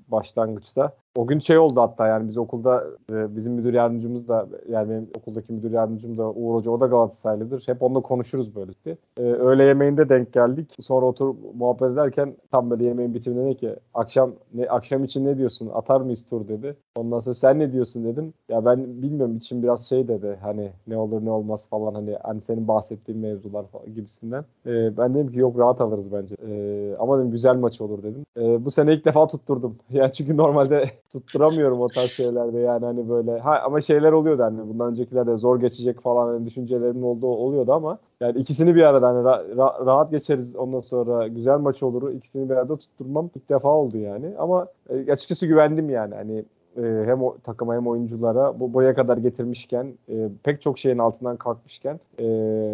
başlangıçta. 0.08 0.96
O 1.18 1.26
gün 1.26 1.38
şey 1.38 1.58
oldu 1.58 1.80
hatta 1.80 2.06
yani 2.06 2.28
biz 2.28 2.38
okulda 2.38 2.84
e, 3.12 3.36
bizim 3.36 3.52
müdür 3.52 3.74
yardımcımız 3.74 4.28
da 4.28 4.48
yani 4.68 4.90
benim 4.90 5.08
okuldaki 5.18 5.52
müdür 5.52 5.70
yardımcım 5.70 6.18
da 6.18 6.30
Uğur 6.30 6.54
Hoca 6.54 6.70
o 6.70 6.80
da 6.80 6.86
Galatasaraylıdır. 6.86 7.62
Hep 7.66 7.82
onunla 7.82 8.00
konuşuruz 8.00 8.54
böyle. 8.54 8.72
E, 9.16 9.22
öğle 9.22 9.64
yemeğinde 9.64 10.08
denk 10.08 10.32
geldik. 10.32 10.74
Sonra 10.80 11.06
oturup 11.06 11.36
muhabbet 11.54 11.90
ederken 11.92 12.36
tam 12.50 12.70
böyle 12.70 12.84
yemeğin 12.84 13.14
bitiminde 13.14 13.44
ne 13.44 13.54
ki 13.54 13.76
akşam 13.94 14.32
ne 14.54 14.68
akşam 14.68 15.04
için 15.04 15.24
ne 15.24 15.38
diyorsun? 15.38 15.70
Atar 15.74 16.00
mıyız 16.00 16.26
tur 16.26 16.48
dedi. 16.48 16.76
Ondan 16.96 17.20
sonra 17.20 17.34
sen 17.34 17.58
ne 17.58 17.72
diyorsun 17.72 18.04
dedim. 18.04 18.34
Ya 18.48 18.64
ben 18.64 19.02
bilmiyorum 19.02 19.36
için 19.36 19.62
biraz 19.62 19.88
şey 19.88 20.08
dedi 20.08 20.38
hani 20.42 20.70
ne 20.86 20.96
olur 20.96 21.24
ne 21.24 21.30
olmaz 21.30 21.68
falan 21.68 21.94
hani 21.94 22.16
hani 22.22 22.40
senin 22.40 22.68
bahsettiğin 22.68 23.20
mevzular 23.20 23.66
falan 23.66 23.94
gibisinden. 23.94 24.44
E, 24.66 24.96
ben 24.96 25.14
dedim 25.14 25.32
ki 25.32 25.38
yok 25.38 25.58
rahat 25.58 25.80
alırız 25.80 26.12
bence. 26.12 26.34
E, 26.48 26.96
ama 26.98 27.18
dedim 27.18 27.30
güzel 27.30 27.56
maç 27.56 27.80
olur 27.80 28.02
dedim. 28.02 28.26
E, 28.36 28.64
bu 28.64 28.70
sene 28.70 28.94
ilk 28.94 29.04
defa 29.04 29.26
tutturdum. 29.26 29.76
Yani 29.90 30.12
çünkü 30.12 30.36
normalde 30.36 30.84
tutturamıyorum 31.12 31.80
o 31.80 31.88
tarz 31.88 32.10
şeylerde 32.10 32.58
yani 32.58 32.84
hani 32.84 33.08
böyle 33.08 33.38
ha, 33.38 33.60
ama 33.64 33.80
şeyler 33.80 34.12
oluyordu 34.12 34.42
hani 34.42 34.68
bundan 34.68 34.90
öncekilerde 34.90 35.36
zor 35.36 35.60
geçecek 35.60 36.00
falan 36.00 36.26
hani 36.26 36.46
düşüncelerimin 36.46 37.02
olduğu 37.02 37.26
oluyordu 37.26 37.72
ama 37.72 37.98
yani 38.20 38.38
ikisini 38.38 38.74
bir 38.74 38.82
arada 38.82 39.08
hani 39.08 39.18
ra- 39.18 39.54
ra- 39.54 39.86
rahat 39.86 40.10
geçeriz 40.10 40.56
ondan 40.56 40.80
sonra 40.80 41.28
güzel 41.28 41.58
maç 41.58 41.82
olur 41.82 42.12
ikisini 42.12 42.50
bir 42.50 42.54
arada 42.54 42.76
tutturmam 42.76 43.30
ilk 43.34 43.48
defa 43.48 43.68
oldu 43.68 43.98
yani 43.98 44.34
ama 44.38 44.66
e, 44.90 45.12
açıkçası 45.12 45.46
güvendim 45.46 45.90
yani 45.90 46.14
hani 46.14 46.44
e, 46.76 47.02
hem 47.06 47.22
o, 47.22 47.36
takıma 47.38 47.74
hem 47.74 47.86
oyunculara 47.86 48.60
bu 48.60 48.72
boya 48.74 48.94
kadar 48.94 49.16
getirmişken 49.16 49.92
e, 50.08 50.28
pek 50.42 50.62
çok 50.62 50.78
şeyin 50.78 50.98
altından 50.98 51.36
kalkmışken 51.36 52.00
e, 52.18 52.24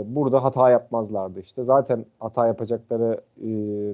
burada 0.07 0.45
hata 0.45 0.71
yapmazlardı 0.71 1.41
işte. 1.41 1.65
Zaten 1.65 2.05
hata 2.21 2.47
yapacakları 2.47 3.21
e, 3.41 3.47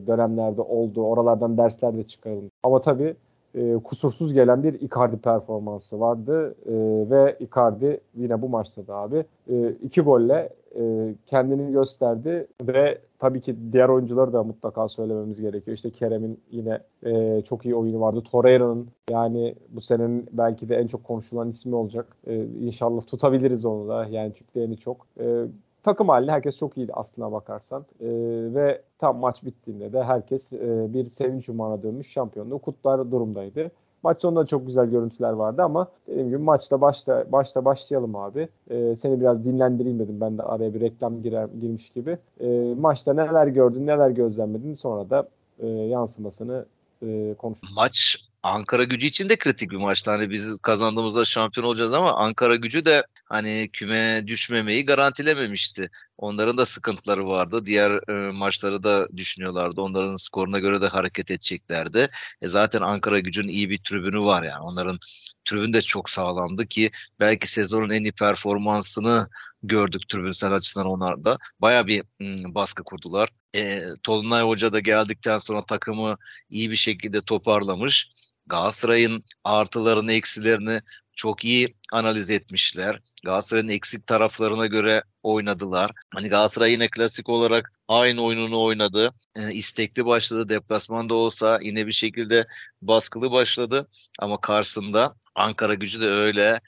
dönemlerde 0.06 0.62
oldu. 0.62 1.02
Oralardan 1.02 1.58
dersler 1.58 1.96
de 1.96 2.02
çıkarıldı. 2.02 2.46
Ama 2.62 2.80
tabii 2.80 3.16
e, 3.54 3.74
kusursuz 3.74 4.32
gelen 4.32 4.62
bir 4.62 4.80
Icardi 4.80 5.16
performansı 5.16 6.00
vardı 6.00 6.54
e, 6.66 6.72
ve 7.10 7.36
Icardi 7.40 8.00
yine 8.14 8.42
bu 8.42 8.48
maçta 8.48 8.86
da 8.86 8.94
abi 8.94 9.24
e, 9.50 9.70
iki 9.70 10.00
golle 10.00 10.48
e, 10.76 11.14
kendini 11.26 11.72
gösterdi 11.72 12.46
ve 12.62 12.98
tabii 13.18 13.40
ki 13.40 13.56
diğer 13.72 13.88
oyuncuları 13.88 14.32
da 14.32 14.42
mutlaka 14.42 14.88
söylememiz 14.88 15.40
gerekiyor. 15.40 15.76
İşte 15.76 15.90
Kerem'in 15.90 16.40
yine 16.50 16.80
e, 17.02 17.42
çok 17.42 17.64
iyi 17.64 17.74
oyunu 17.74 18.00
vardı. 18.00 18.22
Torreira'nın 18.30 18.88
yani 19.10 19.54
bu 19.68 19.80
senenin 19.80 20.26
belki 20.32 20.68
de 20.68 20.76
en 20.76 20.86
çok 20.86 21.04
konuşulan 21.04 21.48
ismi 21.48 21.74
olacak. 21.74 22.16
E, 22.26 22.44
inşallah 22.44 23.06
tutabiliriz 23.06 23.66
onu 23.66 23.88
da. 23.88 24.06
Yani 24.06 24.32
Türklerini 24.32 24.76
çok. 24.76 25.06
E, 25.20 25.44
takım 25.82 26.08
halinde 26.08 26.32
herkes 26.32 26.56
çok 26.56 26.76
iyiydi 26.76 26.92
aslına 26.94 27.32
bakarsan. 27.32 27.84
E, 28.00 28.08
ve 28.54 28.82
tam 28.98 29.18
maç 29.18 29.44
bittiğinde 29.44 29.92
de 29.92 30.04
herkes 30.04 30.52
e, 30.52 30.86
bir 30.94 31.06
sevinç 31.06 31.48
umağına 31.48 31.82
dönmüş 31.82 32.12
şampiyonluğu 32.12 32.58
kutlar 32.58 33.10
durumdaydı. 33.10 33.70
Maç 34.02 34.22
sonunda 34.22 34.46
çok 34.46 34.66
güzel 34.66 34.86
görüntüler 34.86 35.32
vardı 35.32 35.62
ama 35.62 35.88
dediğim 36.06 36.28
gibi 36.28 36.38
maçta 36.38 36.80
başta 36.80 37.32
başta 37.32 37.64
başlayalım 37.64 38.16
abi. 38.16 38.48
Ee, 38.70 38.96
seni 38.96 39.20
biraz 39.20 39.44
dinlendireyim 39.44 39.98
dedim. 39.98 40.20
Ben 40.20 40.38
de 40.38 40.42
araya 40.42 40.74
bir 40.74 40.80
reklam 40.80 41.22
girer, 41.22 41.48
girmiş 41.60 41.90
gibi. 41.90 42.18
Ee, 42.40 42.74
maçta 42.78 43.14
neler 43.14 43.46
gördün, 43.46 43.86
neler 43.86 44.10
gözlemledin 44.10 44.74
sonra 44.74 45.10
da 45.10 45.28
e, 45.58 45.66
yansımasını 45.66 46.66
e, 47.02 47.34
konuşalım. 47.38 47.74
Maç 47.76 48.29
Ankara 48.42 48.84
gücü 48.84 49.06
için 49.06 49.28
de 49.28 49.36
kritik 49.36 49.70
bir 49.70 49.76
maçtı. 49.76 50.10
Hani 50.10 50.30
biz 50.30 50.58
kazandığımızda 50.58 51.24
şampiyon 51.24 51.66
olacağız 51.66 51.94
ama 51.94 52.12
Ankara 52.16 52.56
gücü 52.56 52.84
de 52.84 53.06
hani 53.24 53.70
küme 53.72 54.26
düşmemeyi 54.26 54.86
garantilememişti. 54.86 55.90
Onların 56.18 56.58
da 56.58 56.66
sıkıntıları 56.66 57.26
vardı. 57.26 57.64
Diğer 57.64 57.90
e, 58.08 58.32
maçları 58.32 58.82
da 58.82 59.08
düşünüyorlardı. 59.16 59.80
Onların 59.80 60.16
skoruna 60.16 60.58
göre 60.58 60.82
de 60.82 60.86
hareket 60.88 61.30
edeceklerdi. 61.30 62.08
E 62.42 62.48
zaten 62.48 62.80
Ankara 62.80 63.18
gücünün 63.18 63.48
iyi 63.48 63.70
bir 63.70 63.78
tribünü 63.78 64.20
var 64.20 64.42
yani. 64.42 64.60
Onların 64.62 64.98
tribün 65.44 65.72
de 65.72 65.82
çok 65.82 66.10
sağlamdı 66.10 66.66
ki 66.66 66.90
belki 67.20 67.46
sezonun 67.52 67.90
en 67.90 68.04
iyi 68.04 68.12
performansını 68.12 69.28
gördük 69.62 70.08
tribünsel 70.08 70.52
açısından 70.52 70.86
onlarda. 70.86 71.38
Baya 71.60 71.86
bir 71.86 72.02
m, 72.20 72.54
baskı 72.54 72.84
kurdular. 72.84 73.28
E, 73.56 73.80
Tolunay 74.02 74.42
Hoca 74.42 74.72
da 74.72 74.80
geldikten 74.80 75.38
sonra 75.38 75.62
takımı 75.62 76.16
iyi 76.50 76.70
bir 76.70 76.76
şekilde 76.76 77.20
toparlamış. 77.20 78.10
Galatasaray'ın 78.46 79.24
artılarını, 79.44 80.12
eksilerini 80.12 80.80
çok 81.12 81.44
iyi 81.44 81.76
analiz 81.92 82.30
etmişler. 82.30 83.00
Galatasaray'ın 83.24 83.68
eksik 83.68 84.06
taraflarına 84.06 84.66
göre 84.66 85.02
oynadılar. 85.22 85.90
Hani 86.14 86.28
Galatasaray 86.28 86.72
yine 86.72 86.88
klasik 86.88 87.28
olarak 87.28 87.72
aynı 87.88 88.22
oyununu 88.22 88.62
oynadı. 88.62 89.14
E, 89.36 89.52
istekli 89.52 90.06
başladı. 90.06 90.48
Deplasmanda 90.48 91.14
olsa 91.14 91.58
yine 91.62 91.86
bir 91.86 91.92
şekilde 91.92 92.46
baskılı 92.82 93.30
başladı. 93.30 93.88
Ama 94.18 94.40
karşısında 94.40 95.14
Ankara 95.34 95.74
gücü 95.74 96.00
de 96.00 96.06
öyle 96.06 96.60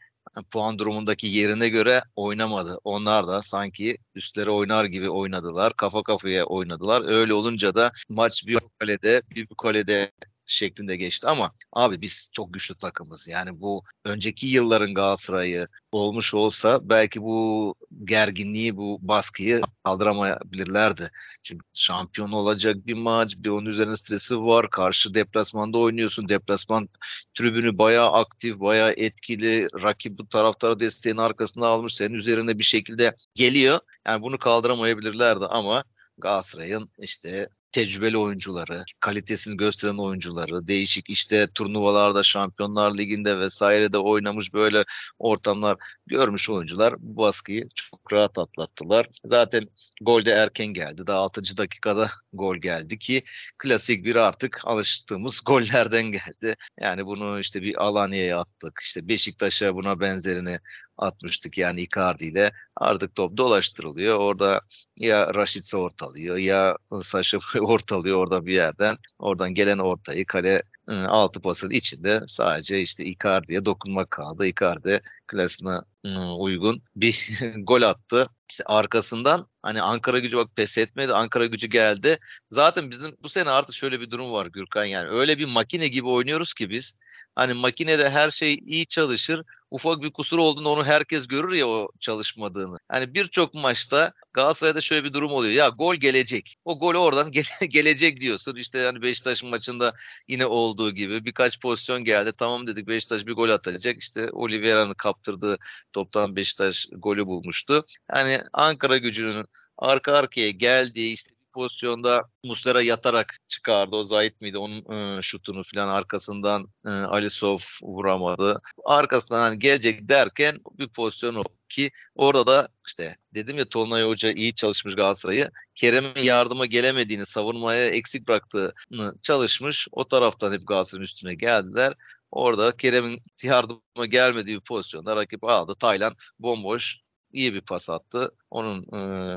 puan 0.51 0.79
durumundaki 0.79 1.27
yerine 1.27 1.69
göre 1.69 2.03
oynamadı. 2.17 2.79
Onlar 2.85 3.29
da 3.29 3.43
sanki 3.43 3.99
üstleri 4.15 4.51
oynar 4.51 4.85
gibi 4.85 5.11
oynadılar. 5.11 5.73
Kafa 5.77 6.03
kafaya 6.03 6.45
oynadılar. 6.45 7.03
Öyle 7.09 7.35
olunca 7.35 7.75
da 7.75 7.93
maç 8.09 8.47
bir 8.47 8.59
kalede 8.79 9.23
bir 9.31 9.47
kalede 9.63 10.13
şeklinde 10.53 10.97
geçti 10.97 11.27
ama 11.27 11.53
abi 11.73 12.03
biz 12.03 12.31
çok 12.33 12.55
güçlü 12.55 12.75
takımız. 12.75 13.29
Yani 13.29 13.61
bu 13.61 13.85
önceki 14.05 14.47
yılların 14.47 14.95
Galatasaray'ı 14.95 15.69
olmuş 15.93 16.35
olsa 16.35 16.89
belki 16.89 17.23
bu 17.23 17.75
gerginliği, 18.05 18.77
bu 18.77 18.99
baskıyı 19.03 19.63
kaldıramayabilirlerdi. 19.85 21.11
Çünkü 21.43 21.65
şampiyon 21.75 22.33
olacak 22.33 22.77
bir 22.87 22.95
maç, 22.95 23.37
bir 23.39 23.49
onun 23.49 23.67
üzerine 23.67 23.97
stresi 23.97 24.41
var. 24.41 24.71
Karşı 24.71 25.15
deplasmanda 25.15 25.79
oynuyorsun. 25.79 26.29
Deplasman 26.29 26.89
tribünü 27.35 27.79
bayağı 27.79 28.13
aktif, 28.13 28.61
bayağı 28.61 28.93
etkili. 28.97 29.69
Rakip 29.83 30.19
bu 30.19 30.29
taraftara 30.29 30.81
desteğin 30.81 31.17
arkasında 31.17 31.67
almış. 31.67 31.95
Senin 31.95 32.15
üzerine 32.15 32.59
bir 32.59 32.65
şekilde 32.65 33.17
geliyor. 33.35 33.79
Yani 34.07 34.23
bunu 34.23 34.39
kaldıramayabilirlerdi 34.39 35.45
ama 35.45 35.85
Galatasaray'ın 36.19 36.91
işte 36.99 37.49
tecrübeli 37.73 38.19
oyuncuları, 38.19 38.85
kalitesini 39.01 39.57
gösteren 39.57 39.99
oyuncuları, 39.99 40.67
değişik 40.67 41.11
işte 41.11 41.49
turnuvalarda, 41.55 42.23
Şampiyonlar 42.23 42.99
Ligi'nde 42.99 43.39
vesairede 43.39 43.99
oynamış 43.99 44.55
böyle 44.55 44.85
ortamlar 45.19 45.77
görmüş 46.07 46.51
oyuncular 46.51 46.95
bu 46.99 47.17
baskıyı 47.23 47.69
çok 47.75 48.13
rahat 48.13 48.39
atlattılar. 48.39 49.09
Zaten 49.25 49.69
gol 50.01 50.25
de 50.25 50.31
erken 50.31 50.67
geldi. 50.67 51.07
Daha 51.07 51.19
6. 51.19 51.57
dakikada 51.57 52.11
gol 52.33 52.57
geldi 52.57 52.99
ki 52.99 53.23
klasik 53.59 54.05
bir 54.05 54.17
artık 54.17 54.61
alıştığımız 54.65 55.41
gollerden 55.47 56.05
geldi. 56.05 56.57
Yani 56.81 57.07
bunu 57.07 57.39
işte 57.39 57.63
bir 57.63 57.85
Alanya'ya 57.85 58.39
attık. 58.41 58.81
İşte 58.83 59.09
Beşiktaş'a 59.09 59.75
buna 59.75 60.01
benzerini 60.01 60.59
atmıştık 60.99 61.59
yani 61.59 61.81
Icardi 61.81 62.25
ile. 62.25 62.53
Artık 62.77 63.15
top 63.15 63.37
dolaştırılıyor. 63.37 64.19
Orada 64.19 64.61
ya 64.97 65.35
Raşitse 65.35 65.77
ortalıyor 65.77 66.37
ya 66.37 66.77
Saşa 67.03 67.39
ortalıyor 67.61 68.17
orada 68.19 68.47
bir 68.47 68.53
yerden. 68.53 68.97
Oradan 69.19 69.55
gelen 69.55 69.79
ortayı 69.79 70.27
kale 70.27 70.63
ıı, 70.89 71.09
altı 71.09 71.41
pasın 71.41 71.71
içinde 71.71 72.21
sadece 72.27 72.81
işte 72.81 73.05
Icardi'ye 73.05 73.65
dokunmak 73.65 74.11
kaldı. 74.11 74.47
Icardi 74.47 75.01
klasına 75.27 75.85
ıı, 76.07 76.35
uygun 76.37 76.83
bir 76.97 77.31
gol 77.57 77.83
attı. 77.83 78.27
İşte 78.51 78.65
arkasından 78.65 79.47
hani 79.63 79.83
Ankara 79.83 80.19
gücü 80.19 80.37
bak 80.37 80.57
pes 80.57 80.79
etmedi. 80.79 81.15
Ankara 81.15 81.47
gücü 81.47 81.67
geldi. 81.67 82.19
Zaten 82.51 82.91
bizim 82.91 83.17
bu 83.23 83.29
sene 83.29 83.51
artık 83.51 83.75
şöyle 83.75 84.01
bir 84.01 84.11
durum 84.11 84.33
var 84.33 84.47
Gürkan 84.47 84.85
yani. 84.85 85.09
Öyle 85.09 85.39
bir 85.39 85.45
makine 85.45 85.89
gibi 85.89 86.09
oynuyoruz 86.09 86.55
ki 86.55 86.71
biz. 86.71 86.97
Hani 87.35 87.55
makinede 87.55 88.11
her 88.11 88.31
şey 88.31 88.55
iyi 88.55 88.87
çalışır. 88.87 89.43
Ufak 89.73 90.03
bir 90.03 90.11
kusur 90.11 90.39
olduğunda 90.39 90.69
onu 90.69 90.85
herkes 90.85 91.29
görür 91.29 91.53
ya 91.53 91.69
o 91.69 91.89
çalışmadığını. 92.01 92.79
Hani 92.89 93.15
birçok 93.15 93.55
maçta 93.55 94.13
Galatasaray'da 94.33 94.81
şöyle 94.81 95.05
bir 95.05 95.13
durum 95.13 95.33
oluyor. 95.33 95.53
Ya 95.53 95.69
gol 95.69 95.95
gelecek. 95.95 96.57
O 96.65 96.79
gol 96.79 96.95
oradan 96.95 97.31
gele- 97.33 97.67
gelecek 97.69 98.21
diyorsun. 98.21 98.57
İşte 98.57 98.79
yani 98.79 99.03
Beşiktaş 99.03 99.43
maçında 99.43 99.95
yine 100.29 100.47
olduğu 100.47 100.91
gibi 100.91 101.25
birkaç 101.25 101.61
pozisyon 101.61 102.05
geldi. 102.05 102.33
Tamam 102.39 102.67
dedik 102.67 102.89
Beşiktaş 102.89 103.27
bir 103.27 103.33
gol 103.33 103.49
atacak. 103.49 103.99
İşte 103.99 104.31
Oliveira'nın 104.33 104.95
kaptırdığı 104.95 105.59
toptan 105.93 106.37
Beşiktaş 106.37 106.87
golü 106.93 107.27
bulmuştu. 107.27 107.85
Yani 108.15 108.41
Ankara 108.53 108.97
gücünün 108.97 109.47
arka 109.79 110.13
arkaya 110.13 110.51
geldiği 110.51 111.13
işte 111.13 111.35
pozisyonda 111.53 112.23
Muslera 112.45 112.83
yatarak 112.83 113.39
çıkardı. 113.49 113.97
O 113.97 114.05
Zahit 114.05 114.41
miydi? 114.41 114.59
Onun 114.59 115.19
e, 115.19 115.23
şutunu 115.23 115.61
falan 115.75 115.89
arkasından 115.89 116.69
e, 116.87 116.91
Alisov 116.91 117.59
vuramadı. 117.83 118.61
Arkasından 118.85 119.41
hani 119.41 119.59
gelecek 119.59 120.09
derken 120.09 120.59
bir 120.79 120.89
pozisyon 120.89 121.35
oldu 121.35 121.49
ki 121.69 121.91
orada 122.15 122.47
da 122.47 122.69
işte 122.87 123.17
dedim 123.35 123.59
ya 123.59 123.65
Tolunay 123.65 124.03
Hoca 124.03 124.33
iyi 124.33 124.55
çalışmış 124.55 124.95
Galatasaray'ı. 124.95 125.51
Kerem'in 125.75 126.23
yardıma 126.23 126.67
gelemediğini, 126.67 127.27
savunmaya 127.27 127.87
eksik 127.87 128.29
bıraktığını 128.29 129.15
çalışmış. 129.23 129.89
O 129.93 130.05
taraftan 130.05 130.53
hep 130.53 130.67
Galatasaray'ın 130.67 131.05
üstüne 131.05 131.35
geldiler. 131.35 131.95
Orada 132.31 132.77
Kerem'in 132.77 133.23
yardıma 133.43 134.07
gelmediği 134.07 134.57
bir 134.57 134.65
pozisyonda 134.65 135.17
rakip 135.17 135.45
aldı. 135.45 135.75
Taylan 135.79 136.17
bomboş 136.39 137.02
iyi 137.33 137.55
bir 137.55 137.61
pas 137.61 137.91
attı. 137.91 138.31
Onun 138.51 138.83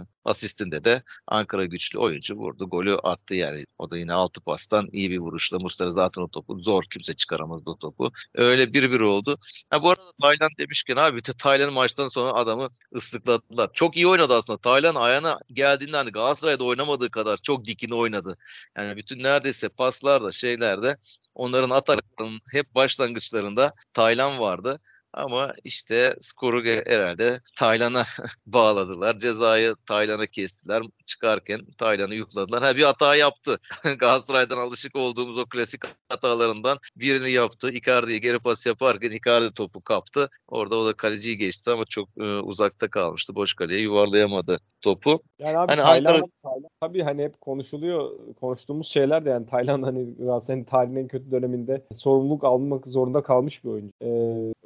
e, 0.01 0.05
asistinde 0.25 0.83
de 0.83 1.03
Ankara 1.27 1.65
güçlü 1.65 1.99
oyuncu 1.99 2.35
vurdu. 2.35 2.69
Golü 2.69 2.95
attı 2.95 3.35
yani. 3.35 3.65
O 3.77 3.91
da 3.91 3.97
yine 3.97 4.13
altı 4.13 4.41
pastan 4.41 4.89
iyi 4.91 5.11
bir 5.11 5.19
vuruşla. 5.19 5.59
Mustafa 5.59 5.91
zaten 5.91 6.21
o 6.21 6.27
topu 6.27 6.59
zor 6.59 6.83
kimse 6.93 7.13
çıkaramazdı 7.13 7.69
o 7.69 7.77
topu. 7.77 8.11
Öyle 8.35 8.73
bir 8.73 8.91
bir 8.91 8.99
oldu. 8.99 9.37
Ha, 9.69 9.83
bu 9.83 9.89
arada 9.89 10.11
Tayland 10.21 10.51
demişken 10.59 10.95
abi 10.95 11.17
de 11.25 11.31
Tayland 11.37 11.73
maçtan 11.73 12.07
sonra 12.07 12.33
adamı 12.33 12.69
ıslıkladılar. 12.95 13.69
Çok 13.73 13.95
iyi 13.95 14.07
oynadı 14.07 14.33
aslında. 14.33 14.57
Tayland 14.57 14.95
ayağına 14.95 15.39
geldiğinde 15.53 15.97
hani 15.97 16.11
Galatasaray'da 16.11 16.63
oynamadığı 16.63 17.11
kadar 17.11 17.37
çok 17.37 17.65
dikini 17.65 17.93
oynadı. 17.95 18.37
Yani 18.77 18.97
bütün 18.97 19.23
neredeyse 19.23 19.69
paslarda 19.69 20.31
şeylerde 20.31 20.97
onların 21.35 21.69
ataklarının 21.69 22.39
hep 22.51 22.75
başlangıçlarında 22.75 23.73
Tayland 23.93 24.39
vardı. 24.39 24.79
Ama 25.15 25.53
işte 25.63 26.15
skoru 26.19 26.63
herhalde 26.65 27.39
Taylan'a 27.57 28.05
bağladılar. 28.45 29.17
Cezayı 29.17 29.75
Taylan'a 29.85 30.25
kestiler. 30.25 30.83
Çıkarken 31.05 31.61
Taylan'ı 31.77 32.15
yukladılar. 32.15 32.63
Ha 32.63 32.75
bir 32.75 32.83
hata 32.83 33.15
yaptı. 33.15 33.57
Galatasaray'dan 33.99 34.57
alışık 34.57 34.95
olduğumuz 34.95 35.37
o 35.37 35.45
klasik 35.45 35.81
hatalarından 36.09 36.77
birini 36.95 37.31
yaptı. 37.31 37.71
Icardi'ye 37.71 38.17
geri 38.17 38.39
pas 38.39 38.65
yaparken 38.65 39.11
Icardi 39.11 39.53
topu 39.53 39.81
kaptı. 39.81 40.29
Orada 40.47 40.75
o 40.75 40.85
da 40.85 40.93
kaleciyi 40.93 41.37
geçti 41.37 41.71
ama 41.71 41.85
çok 41.85 42.09
e, 42.17 42.23
uzakta 42.23 42.87
kalmıştı. 42.87 43.35
Boş 43.35 43.53
kaleye 43.53 43.81
yuvarlayamadı 43.81 44.57
topu. 44.81 45.19
Yani 45.39 45.57
abi 45.57 45.71
hani 45.71 45.81
Tayland, 45.81 46.15
Ankara... 46.15 46.31
Tayland 46.43 46.71
tabii 46.81 47.03
hani 47.03 47.23
hep 47.23 47.41
konuşuluyor. 47.41 48.11
Konuştuğumuz 48.39 48.87
şeyler 48.87 49.25
de 49.25 49.29
yani 49.29 49.45
Tayland 49.45 49.83
hani 49.83 50.15
Galatasaray'ın 50.15 50.63
tarihinin 50.63 50.99
en 50.99 51.07
kötü 51.07 51.31
döneminde 51.31 51.85
sorumluluk 51.91 52.43
almak 52.43 52.87
zorunda 52.87 53.23
kalmış 53.23 53.63
bir 53.63 53.69
oyuncu. 53.69 53.91
Ee, 54.01 54.07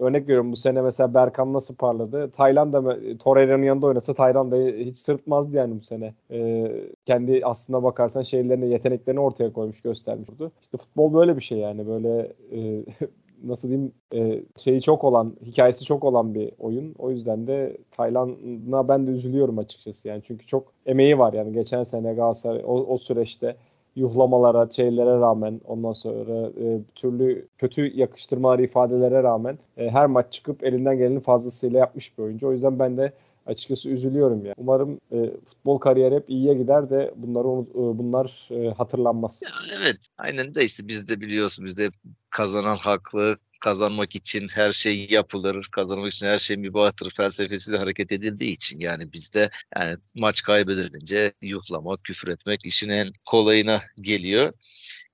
örnek 0.03 0.23
veriyorum 0.23 0.38
bu 0.43 0.55
sene 0.55 0.81
mesela 0.81 1.13
Berkan 1.13 1.53
nasıl 1.53 1.75
parladı. 1.75 2.31
Tayland 2.31 2.73
da 2.73 2.97
Torreira'nın 3.17 3.63
yanında 3.63 3.87
oynasa 3.87 4.13
Tayland 4.13 4.51
da 4.51 4.57
hiç 4.57 4.97
sırtmazdı 4.97 5.57
yani 5.57 5.79
bu 5.79 5.83
sene. 5.83 6.13
Ee, 6.31 6.71
kendi 7.05 7.41
aslına 7.45 7.83
bakarsan 7.83 8.21
şeylerini, 8.21 8.69
yeteneklerini 8.69 9.19
ortaya 9.19 9.53
koymuş, 9.53 9.81
göstermiş 9.81 10.29
oldu. 10.29 10.51
İşte 10.61 10.77
futbol 10.77 11.13
böyle 11.13 11.35
bir 11.35 11.41
şey 11.41 11.57
yani 11.57 11.87
böyle 11.87 12.33
e, 12.51 12.85
nasıl 13.43 13.67
diyeyim 13.69 13.91
e, 14.13 14.43
şeyi 14.57 14.81
çok 14.81 15.03
olan, 15.03 15.35
hikayesi 15.45 15.85
çok 15.85 16.03
olan 16.03 16.35
bir 16.35 16.51
oyun. 16.59 16.95
O 16.97 17.11
yüzden 17.11 17.47
de 17.47 17.77
Tayland'a 17.91 18.87
ben 18.87 19.07
de 19.07 19.11
üzülüyorum 19.11 19.57
açıkçası 19.59 20.07
yani. 20.07 20.21
Çünkü 20.23 20.45
çok 20.45 20.73
emeği 20.85 21.19
var 21.19 21.33
yani 21.33 21.53
geçen 21.53 21.83
sene 21.83 22.13
Galatasaray 22.13 22.61
o, 22.65 22.73
o 22.73 22.97
süreçte 22.97 23.55
yuhlamalara, 23.95 24.69
şeylere 24.69 25.19
rağmen 25.19 25.61
ondan 25.65 25.93
sonra 25.93 26.47
e, 26.47 26.79
türlü 26.95 27.47
kötü 27.57 27.99
yakıştırmaları 27.99 28.63
ifadelere 28.63 29.23
rağmen 29.23 29.57
e, 29.77 29.89
her 29.89 30.05
maç 30.05 30.33
çıkıp 30.33 30.63
elinden 30.63 30.97
gelenin 30.97 31.19
fazlasıyla 31.19 31.79
yapmış 31.79 32.17
bir 32.17 32.23
oyuncu. 32.23 32.47
O 32.47 32.51
yüzden 32.51 32.79
ben 32.79 32.97
de 32.97 33.13
açıkçası 33.45 33.89
üzülüyorum 33.89 34.45
ya. 34.45 34.53
Umarım 34.57 34.99
e, 35.11 35.31
futbol 35.45 35.77
kariyeri 35.77 36.15
hep 36.15 36.29
iyiye 36.29 36.53
gider 36.53 36.89
de 36.89 37.13
bunları 37.15 37.47
e, 37.47 37.97
bunlar 37.97 38.49
e, 38.51 38.73
hatırlanmaz. 38.73 39.43
Ya, 39.45 39.77
evet. 39.81 40.07
Aynen 40.17 40.55
de 40.55 40.63
işte 40.63 40.87
biz 40.87 41.07
de 41.09 41.21
biliyorsun 41.21 41.65
biz 41.65 41.77
de 41.77 41.89
kazanan 42.29 42.77
haklı, 42.77 43.37
kazanmak 43.59 44.15
için 44.15 44.47
her 44.53 44.71
şey 44.71 45.07
yapılır, 45.09 45.69
kazanmak 45.71 46.13
için 46.13 46.25
her 46.25 46.39
şey 46.39 46.57
mübahtır 46.57 47.09
felsefesiyle 47.09 47.77
hareket 47.77 48.11
edildiği 48.11 48.51
için 48.51 48.79
yani 48.79 49.13
bizde 49.13 49.49
yani 49.75 49.97
maç 50.15 50.41
kaybedilince 50.41 51.33
yuhlamak, 51.41 52.03
küfür 52.03 52.27
etmek 52.27 52.65
işin 52.65 52.89
en 52.89 53.13
kolayına 53.25 53.81
geliyor. 54.01 54.53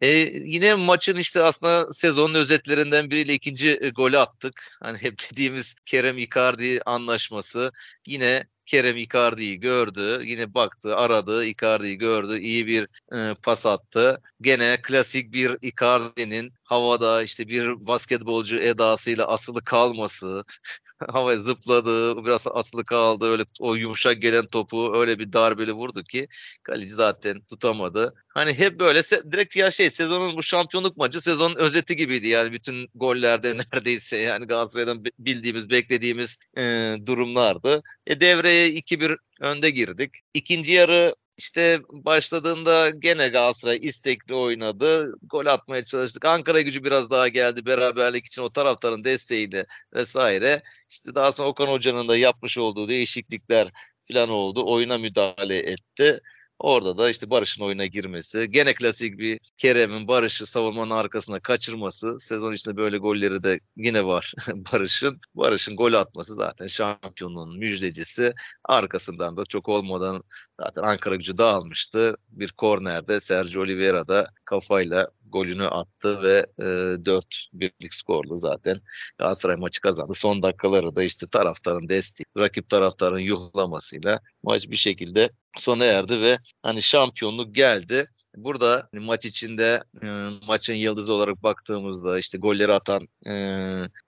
E, 0.02 0.08
yine 0.46 0.74
maçın 0.74 1.16
işte 1.16 1.42
aslında 1.42 1.92
sezonun 1.92 2.34
özetlerinden 2.34 3.12
biriyle 3.12 3.34
ikinci 3.34 3.80
e, 3.82 3.90
golü 3.90 4.18
attık. 4.18 4.78
Hani 4.84 4.98
hep 4.98 5.20
dediğimiz 5.32 5.76
Kerem 5.86 6.18
Icardi 6.18 6.82
anlaşması 6.86 7.72
yine 8.08 8.44
Kerem 8.66 8.98
Icardi'yi 8.98 9.60
gördü. 9.60 10.22
Yine 10.26 10.54
baktı, 10.54 10.96
aradı. 10.96 11.46
Icardi'yi 11.46 11.98
gördü. 11.98 12.40
iyi 12.40 12.68
bir 12.68 12.88
e, 13.16 13.36
pas 13.44 13.66
attı. 13.66 14.22
Gene 14.42 14.78
klasik 14.82 15.34
bir 15.34 15.58
Icardi'nin 15.62 16.54
havada 16.64 17.24
işte 17.24 17.48
bir 17.48 17.88
basketbolcu 17.88 18.58
edasıyla 18.58 19.28
asılı 19.28 19.62
kalması, 19.64 20.44
havaya 21.10 21.38
zıpladı, 21.38 22.26
biraz 22.26 22.48
asılı 22.54 22.84
kaldı. 22.84 23.26
Öyle 23.26 23.44
o 23.60 23.76
yumuşak 23.76 24.22
gelen 24.22 24.48
topu 24.48 24.96
öyle 24.96 25.20
bir 25.20 25.34
darbeli 25.34 25.74
vurdu 25.74 26.04
ki 26.04 26.28
kaleci 26.64 26.92
zaten 26.92 27.42
tutamadı. 27.42 28.14
Hani 28.28 28.54
hep 28.54 28.80
böyle 28.80 29.04
direkt 29.04 29.56
ya 29.56 29.72
şey 29.72 29.90
sezonun 29.90 30.38
bu 30.38 30.44
şampiyonluk 30.44 30.98
maçı 30.98 31.22
sezonun 31.22 31.56
özeti 31.56 31.96
gibiydi 31.96 32.28
yani 32.28 32.52
bütün 32.52 32.90
gollerde 32.96 33.58
neredeyse 33.74 34.18
yani 34.18 34.46
Galatasaray'dan 34.48 35.04
bildiğimiz, 35.20 35.70
beklediğimiz 35.70 36.38
e, 36.58 36.96
durumlardı. 37.06 37.84
E 38.08 38.22
devreye 38.22 38.70
2-1 38.70 39.18
önde 39.40 39.70
girdik. 39.70 40.12
İkinci 40.34 40.74
yarı 40.74 41.16
işte 41.38 41.82
başladığında 41.92 42.90
gene 42.90 43.28
Galatasaray 43.30 43.80
istekli 43.82 44.36
oynadı. 44.36 45.16
Gol 45.24 45.46
atmaya 45.46 45.84
çalıştık. 45.84 46.26
Ankara 46.26 46.62
gücü 46.62 46.84
biraz 46.84 47.10
daha 47.10 47.28
geldi 47.28 47.66
beraberlik 47.66 48.26
için 48.26 48.42
o 48.42 48.50
taraftarın 48.50 49.04
desteğiyle 49.04 49.66
vesaire. 49.94 50.64
İşte 50.90 51.16
daha 51.16 51.32
sonra 51.32 51.48
Okan 51.50 51.68
Hoca'nın 51.68 52.08
da 52.08 52.18
yapmış 52.18 52.58
olduğu 52.58 52.90
değişiklikler 52.90 53.72
falan 54.12 54.30
oldu. 54.30 54.64
Oyuna 54.66 54.98
müdahale 54.98 55.58
etti. 55.58 56.22
Orada 56.60 56.98
da 56.98 57.10
işte 57.10 57.30
Barış'ın 57.30 57.64
oyuna 57.64 57.86
girmesi, 57.86 58.52
gene 58.52 58.74
klasik 58.74 59.18
bir 59.18 59.40
Kerem'in 59.58 60.08
Barış'ı 60.08 60.46
savunmanın 60.46 60.92
arkasına 60.92 61.40
kaçırması, 61.40 62.20
sezon 62.20 62.54
içinde 62.54 62.78
böyle 62.78 62.98
golleri 62.98 63.44
de 63.44 63.60
yine 63.78 64.06
var 64.06 64.34
Barış'ın. 64.56 65.20
Barış'ın 65.36 65.76
gol 65.76 65.94
atması 65.94 66.34
zaten 66.36 66.68
şampiyonluğun 66.68 67.60
müjdecisi. 67.60 68.34
Arkasından 68.66 69.38
da 69.38 69.46
çok 69.46 69.70
olmadan 69.70 70.24
zaten 70.62 70.84
Ankara 70.84 71.16
gücü 71.16 71.38
dağılmıştı. 71.38 72.18
Bir 72.30 72.52
kornerde 72.52 73.20
Sergio 73.20 73.62
Oliveira 73.62 74.08
da 74.08 74.28
kafayla 74.46 75.08
golünü 75.36 75.68
attı 75.68 76.24
ve 76.24 76.46
e, 76.60 76.64
4-1'lik 77.06 77.94
skorlu 77.94 78.38
zaten 78.38 78.78
Galatasaray 79.18 79.56
maçı 79.56 79.82
kazandı. 79.82 80.14
Son 80.14 80.44
dakikaları 80.44 80.96
da 80.96 81.04
işte 81.04 81.28
taraftarın 81.28 81.90
desteği, 81.90 82.26
rakip 82.38 82.70
taraftarın 82.70 83.20
yuhlamasıyla 83.20 84.20
maç 84.44 84.70
bir 84.70 84.76
şekilde 84.76 85.30
sona 85.58 85.86
erdi 85.86 86.22
ve 86.22 86.38
hani 86.64 86.82
şampiyonluk 86.82 87.56
geldi. 87.56 88.06
Burada 88.36 88.90
hani 88.94 89.06
maç 89.06 89.26
içinde 89.26 89.84
e, 90.04 90.08
maçın 90.48 90.74
yıldızı 90.74 91.14
olarak 91.14 91.44
baktığımızda 91.44 92.20
işte 92.20 92.38
golleri 92.38 92.74
atan 92.74 93.08
e, 93.28 93.34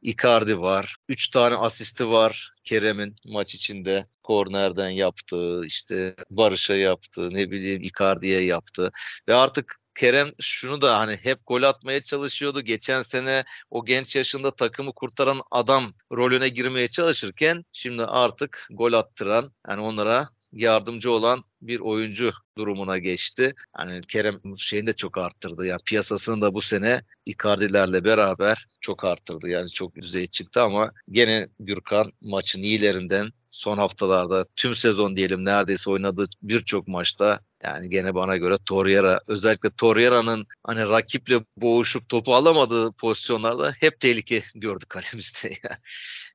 Icardi 0.02 0.60
var. 0.60 0.96
Üç 1.10 1.30
tane 1.30 1.56
asisti 1.56 2.10
var 2.10 2.52
Kerem'in 2.64 3.16
maç 3.26 3.56
içinde. 3.56 4.06
Kornerden 4.24 4.90
yaptığı, 4.90 5.66
işte 5.66 6.16
Barış'a 6.30 6.76
yaptığı, 6.76 7.34
ne 7.34 7.52
bileyim 7.52 7.82
Icardi'ye 7.84 8.44
yaptı. 8.44 8.92
Ve 9.28 9.36
artık 9.36 9.80
Kerem 9.98 10.32
şunu 10.42 10.82
da 10.82 11.00
hani 11.00 11.18
hep 11.24 11.40
gol 11.48 11.64
atmaya 11.64 12.02
çalışıyordu. 12.02 12.62
Geçen 12.62 13.02
sene 13.02 13.44
o 13.70 13.86
genç 13.86 14.16
yaşında 14.16 14.52
takımı 14.56 14.94
kurtaran 14.94 15.42
adam 15.52 15.94
rolüne 16.12 16.50
girmeye 16.50 16.88
çalışırken 16.88 17.66
şimdi 17.72 18.06
artık 18.06 18.68
gol 18.72 18.94
attıran 18.94 19.54
yani 19.70 19.82
onlara 19.82 20.30
yardımcı 20.52 21.12
olan 21.12 21.44
bir 21.62 21.80
oyuncu 21.80 22.32
durumuna 22.58 22.98
geçti. 22.98 23.54
Yani 23.80 24.02
Kerem 24.02 24.42
şeyini 24.58 24.88
de 24.88 24.94
çok 24.94 25.18
arttırdı. 25.18 25.68
Yani 25.68 25.80
piyasasını 25.86 26.42
da 26.42 26.54
bu 26.54 26.62
sene 26.62 27.02
Icardi'lerle 27.26 28.04
beraber 28.04 28.68
çok 28.82 29.04
arttırdı. 29.04 29.50
Yani 29.50 29.70
çok 29.70 29.96
düzeye 29.96 30.28
çıktı 30.28 30.62
ama 30.62 30.92
gene 31.12 31.48
Gürkan 31.60 32.12
maçın 32.22 32.62
iyilerinden 32.62 33.30
son 33.48 33.78
haftalarda 33.78 34.46
tüm 34.56 34.76
sezon 34.76 35.16
diyelim 35.16 35.46
neredeyse 35.46 35.90
oynadığı 35.90 36.26
birçok 36.42 36.88
maçta 36.88 37.40
yani 37.64 37.90
gene 37.90 38.16
bana 38.16 38.38
göre 38.38 38.56
Torreira 38.66 39.20
özellikle 39.28 39.70
Torreira'nın 39.70 40.48
hani 40.64 40.82
rakiple 40.90 41.40
boğuşup 41.58 42.10
topu 42.10 42.36
alamadığı 42.36 42.92
pozisyonlarda 42.92 43.74
hep 43.80 44.00
tehlike 44.00 44.44
gördük 44.56 44.90
kalemizde 44.90 45.48
yani. 45.48 45.78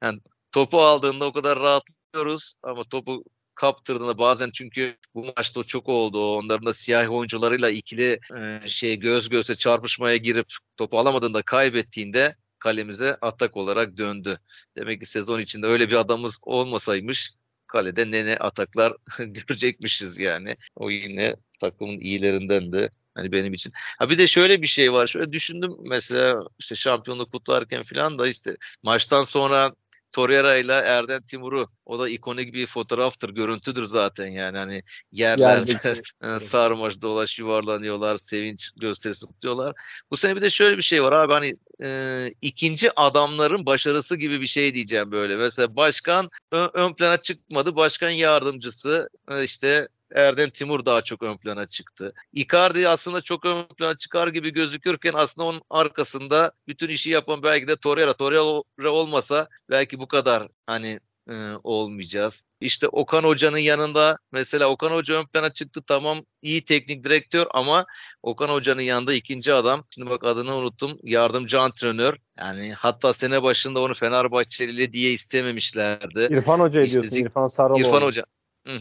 yani 0.02 0.20
topu 0.52 0.80
aldığında 0.80 1.24
o 1.24 1.32
kadar 1.32 1.58
rahatlıyoruz 1.58 2.54
ama 2.62 2.84
topu 2.84 3.24
kaptırdığında 3.54 4.18
bazen 4.18 4.50
çünkü 4.50 4.96
bu 5.14 5.32
maçta 5.36 5.64
çok 5.64 5.88
oldu. 5.88 6.36
Onların 6.36 6.66
da 6.66 6.72
siyah 6.72 7.10
oyuncularıyla 7.10 7.70
ikili 7.70 8.20
e, 8.38 8.68
şey 8.68 8.98
göz 8.98 9.28
göze 9.28 9.54
çarpışmaya 9.54 10.16
girip 10.16 10.46
topu 10.76 10.98
alamadığında 10.98 11.42
kaybettiğinde 11.42 12.36
kalemize 12.58 13.14
atak 13.20 13.56
olarak 13.56 13.96
döndü. 13.96 14.38
Demek 14.76 15.00
ki 15.00 15.06
sezon 15.06 15.40
içinde 15.40 15.66
öyle 15.66 15.90
bir 15.90 15.96
adamımız 15.96 16.38
olmasaymış 16.42 17.32
kalede 17.66 18.10
ne 18.10 18.26
ne 18.26 18.36
ataklar 18.36 18.92
görecekmişiz 19.18 20.18
yani. 20.18 20.56
O 20.76 20.90
yine 20.90 21.36
takımın 21.60 21.98
iyilerinden 21.98 22.72
de 22.72 22.90
Hani 23.14 23.32
benim 23.32 23.54
için. 23.54 23.72
Ha 23.98 24.10
bir 24.10 24.18
de 24.18 24.26
şöyle 24.26 24.62
bir 24.62 24.66
şey 24.66 24.92
var. 24.92 25.06
Şöyle 25.06 25.32
düşündüm 25.32 25.72
mesela 25.84 26.42
işte 26.58 26.74
şampiyonluk 26.74 27.32
kutlarken 27.32 27.82
falan 27.82 28.18
da 28.18 28.28
işte 28.28 28.56
maçtan 28.82 29.24
sonra 29.24 29.72
Torreira 30.12 30.56
ile 30.56 30.72
Erden 30.72 31.22
Timur'u 31.22 31.68
o 31.86 31.98
da 31.98 32.08
ikonik 32.08 32.54
bir 32.54 32.66
fotoğraftır, 32.66 33.30
görüntüdür 33.30 33.84
zaten 33.84 34.26
yani 34.26 34.58
hani 34.58 34.82
yerlerde 35.12 36.38
sarmaş 36.38 37.02
dolaş 37.02 37.38
yuvarlanıyorlar, 37.38 38.16
sevinç 38.16 38.70
gösterisi 38.80 39.26
kutluyorlar. 39.26 39.74
Bu 40.10 40.16
sene 40.16 40.36
bir 40.36 40.42
de 40.42 40.50
şöyle 40.50 40.76
bir 40.76 40.82
şey 40.82 41.02
var 41.02 41.12
abi 41.12 41.32
hani 41.32 41.56
e, 41.82 42.30
ikinci 42.42 43.00
adamların 43.00 43.66
başarısı 43.66 44.16
gibi 44.16 44.40
bir 44.40 44.46
şey 44.46 44.74
diyeceğim 44.74 45.12
böyle. 45.12 45.36
Mesela 45.36 45.76
başkan 45.76 46.30
ön, 46.52 46.70
ön 46.74 46.94
plana 46.94 47.16
çıkmadı, 47.16 47.76
başkan 47.76 48.10
yardımcısı 48.10 49.10
e, 49.30 49.44
işte 49.44 49.88
Erden 50.14 50.50
Timur 50.50 50.84
daha 50.84 51.02
çok 51.02 51.22
ön 51.22 51.36
plana 51.36 51.66
çıktı. 51.66 52.14
Icardi 52.32 52.88
aslında 52.88 53.20
çok 53.20 53.46
ön 53.46 53.64
plana 53.78 53.96
çıkar 53.96 54.28
gibi 54.28 54.52
gözükürken 54.52 55.12
aslında 55.14 55.48
onun 55.48 55.62
arkasında 55.70 56.52
bütün 56.68 56.88
işi 56.88 57.10
yapan 57.10 57.42
belki 57.42 57.68
de 57.68 57.76
Torreira. 57.76 58.12
Torreira 58.12 58.90
olmasa 58.90 59.48
belki 59.70 59.98
bu 59.98 60.08
kadar 60.08 60.48
hani 60.66 61.00
e, 61.30 61.34
olmayacağız. 61.64 62.44
İşte 62.60 62.88
Okan 62.88 63.24
Hoca'nın 63.24 63.58
yanında 63.58 64.18
mesela 64.32 64.68
Okan 64.68 64.90
Hoca 64.90 65.20
ön 65.20 65.24
plana 65.24 65.52
çıktı 65.52 65.82
tamam 65.86 66.18
iyi 66.42 66.62
teknik 66.62 67.04
direktör 67.04 67.46
ama 67.50 67.86
Okan 68.22 68.48
Hoca'nın 68.48 68.82
yanında 68.82 69.14
ikinci 69.14 69.54
adam 69.54 69.84
şimdi 69.88 70.10
bak 70.10 70.24
adını 70.24 70.54
unuttum 70.54 70.98
yardımcı 71.02 71.60
antrenör 71.60 72.16
yani 72.38 72.72
hatta 72.72 73.12
sene 73.12 73.42
başında 73.42 73.80
onu 73.80 73.94
Fenerbahçeli 73.94 74.92
diye 74.92 75.12
istememişlerdi. 75.12 76.28
İrfan 76.30 76.60
Hoca 76.60 76.82
işte 76.82 76.92
diyorsun 77.00 77.16
İrfan 77.16 77.46
Sarıoğlu. 77.46 77.80
İrfan 77.80 78.02
Hoca. 78.02 78.24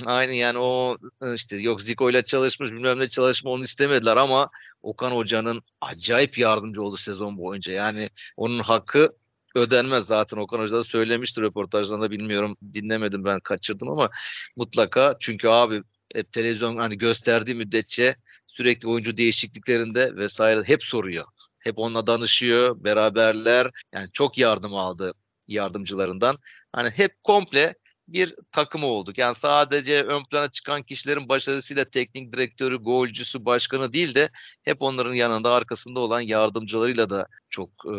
Aynı 0.06 0.34
yani 0.34 0.58
o 0.60 0.98
işte 1.34 1.58
yok 1.58 1.82
Zico 1.82 2.10
ile 2.10 2.26
çalışmış 2.26 2.72
bilmem 2.72 3.00
ne 3.00 3.08
çalışma 3.08 3.52
onu 3.52 3.64
istemediler 3.64 4.18
ama 4.18 4.50
Okan 4.82 5.12
Hoca'nın 5.12 5.62
acayip 5.82 6.38
yardımcı 6.38 6.82
oldu 6.84 6.98
sezon 6.98 7.38
boyunca. 7.38 7.74
Yani 7.74 8.10
onun 8.38 8.60
hakkı 8.60 9.16
ödenmez 9.56 10.06
zaten 10.06 10.38
Okan 10.38 10.60
Hoca 10.60 10.78
da 10.78 10.84
söylemiştir 10.84 11.42
röportajlarında 11.42 12.12
bilmiyorum 12.12 12.58
dinlemedim 12.74 13.26
ben 13.26 13.40
kaçırdım 13.40 13.90
ama 13.90 14.10
mutlaka 14.56 15.16
çünkü 15.20 15.48
abi 15.48 15.84
hep 16.16 16.34
televizyon 16.34 16.78
hani 16.78 16.98
gösterdiği 16.98 17.56
müddetçe 17.56 18.16
sürekli 18.48 18.88
oyuncu 18.88 19.18
değişikliklerinde 19.18 20.16
vesaire 20.16 20.64
hep 20.64 20.84
soruyor. 20.84 21.26
Hep 21.60 21.80
onunla 21.80 22.08
danışıyor, 22.08 22.84
beraberler. 22.84 23.72
Yani 23.94 24.10
çok 24.14 24.38
yardım 24.38 24.76
aldı 24.76 25.14
yardımcılarından. 25.48 26.38
Hani 26.74 26.90
hep 26.90 27.24
komple 27.24 27.74
bir 28.14 28.36
takım 28.52 28.84
olduk. 28.84 29.18
Yani 29.18 29.36
sadece 29.36 30.04
ön 30.04 30.24
plana 30.24 30.50
çıkan 30.50 30.82
kişilerin 30.82 31.30
başarısıyla 31.30 31.86
teknik 31.86 32.34
direktörü, 32.34 32.78
golcüsü, 32.78 33.46
başkanı 33.46 33.94
değil 33.94 34.16
de 34.16 34.30
hep 34.64 34.82
onların 34.82 35.14
yanında 35.14 35.52
arkasında 35.52 36.00
olan 36.00 36.22
yardımcılarıyla 36.22 37.10
da 37.10 37.28
çok 37.50 37.70
e, 37.70 37.96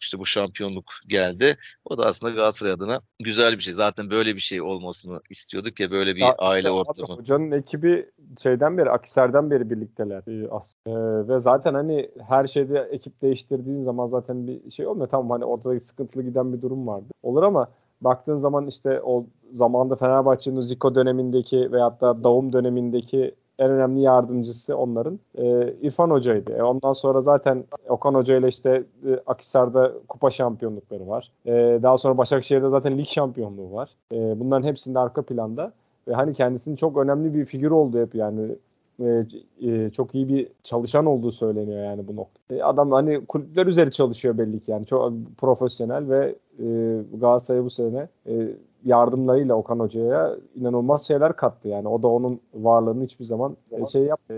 işte 0.00 0.18
bu 0.18 0.26
şampiyonluk 0.26 0.84
geldi. 1.06 1.56
O 1.84 1.98
da 1.98 2.06
aslında 2.06 2.32
Galatasaray 2.32 2.72
adına 2.72 2.98
güzel 3.18 3.52
bir 3.52 3.62
şey. 3.62 3.72
Zaten 3.72 4.10
böyle 4.10 4.34
bir 4.34 4.40
şey 4.40 4.62
olmasını 4.62 5.20
istiyorduk 5.30 5.80
ya 5.80 5.90
böyle 5.90 6.16
bir 6.16 6.20
ya 6.20 6.34
aile 6.38 6.58
işte 6.58 6.70
ortamı. 6.70 7.18
Hocanın 7.18 7.50
ekibi 7.50 8.10
şeyden 8.42 8.78
beri 8.78 8.90
Akisar'dan 8.90 9.50
beri 9.50 9.70
birlikteler 9.70 10.22
e, 10.28 10.48
aslında. 10.50 10.90
E, 10.90 11.28
ve 11.28 11.38
zaten 11.38 11.74
hani 11.74 12.10
her 12.28 12.46
şeyde 12.46 12.88
ekip 12.92 13.22
değiştirdiğin 13.22 13.80
zaman 13.80 14.06
zaten 14.06 14.46
bir 14.46 14.70
şey 14.70 14.86
olmuyor. 14.86 15.08
Tamam 15.08 15.30
hani 15.30 15.44
ortada 15.44 15.80
sıkıntılı 15.80 16.22
giden 16.22 16.52
bir 16.52 16.62
durum 16.62 16.86
vardı. 16.86 17.06
Olur 17.22 17.42
ama 17.42 17.68
baktığın 18.00 18.36
zaman 18.36 18.66
işte 18.66 19.00
o 19.02 19.24
zamanda 19.52 19.96
Fenerbahçe'nin 19.96 20.60
Zico 20.60 20.94
dönemindeki 20.94 21.72
veyahut 21.72 22.00
da 22.00 22.24
Davum 22.24 22.52
dönemindeki 22.52 23.34
en 23.58 23.70
önemli 23.70 24.00
yardımcısı 24.00 24.76
onların 24.76 25.20
e, 25.38 25.72
İrfan 25.82 26.10
Hoca'ydı. 26.10 26.52
E, 26.52 26.62
ondan 26.62 26.92
sonra 26.92 27.20
zaten 27.20 27.64
Okan 27.88 28.14
Hoca 28.14 28.36
ile 28.36 28.48
işte 28.48 28.84
e, 29.06 29.20
Akisar'da 29.26 29.92
kupa 30.08 30.30
şampiyonlukları 30.30 31.08
var. 31.08 31.30
E, 31.46 31.52
daha 31.82 31.96
sonra 31.96 32.18
Başakşehir'de 32.18 32.68
zaten 32.68 32.98
lig 32.98 33.06
şampiyonluğu 33.06 33.72
var. 33.72 33.90
E, 34.12 34.40
bunların 34.40 34.68
hepsinde 34.68 34.98
arka 34.98 35.22
planda. 35.22 35.72
Ve 36.08 36.14
hani 36.14 36.34
kendisinin 36.34 36.76
çok 36.76 36.96
önemli 36.96 37.34
bir 37.34 37.44
figür 37.44 37.70
oldu 37.70 38.00
hep 38.00 38.14
yani 38.14 38.56
e, 39.00 39.26
e, 39.62 39.90
çok 39.90 40.14
iyi 40.14 40.28
bir 40.28 40.48
çalışan 40.62 41.06
olduğu 41.06 41.32
söyleniyor 41.32 41.84
yani 41.84 42.08
bu 42.08 42.16
nokta. 42.16 42.54
E, 42.54 42.62
adam 42.62 42.92
hani 42.92 43.26
kulüpler 43.26 43.66
üzeri 43.66 43.90
çalışıyor 43.90 44.38
belli 44.38 44.60
ki 44.60 44.70
yani 44.70 44.86
çok 44.86 45.12
profesyonel 45.38 46.08
ve 46.08 46.34
e, 46.58 46.66
Galatasaray 47.20 47.64
bu 47.64 47.70
sene 47.70 48.08
e, 48.26 48.48
yardımlarıyla 48.84 49.54
Okan 49.54 49.78
Hoca'ya 49.78 50.36
inanılmaz 50.56 51.06
şeyler 51.06 51.36
kattı 51.36 51.68
yani. 51.68 51.88
O 51.88 52.02
da 52.02 52.08
onun 52.08 52.40
varlığını 52.54 53.04
hiçbir 53.04 53.24
zaman, 53.24 53.56
zaman. 53.64 53.84
şey 53.84 54.02
yap 54.02 54.20
e, 54.30 54.34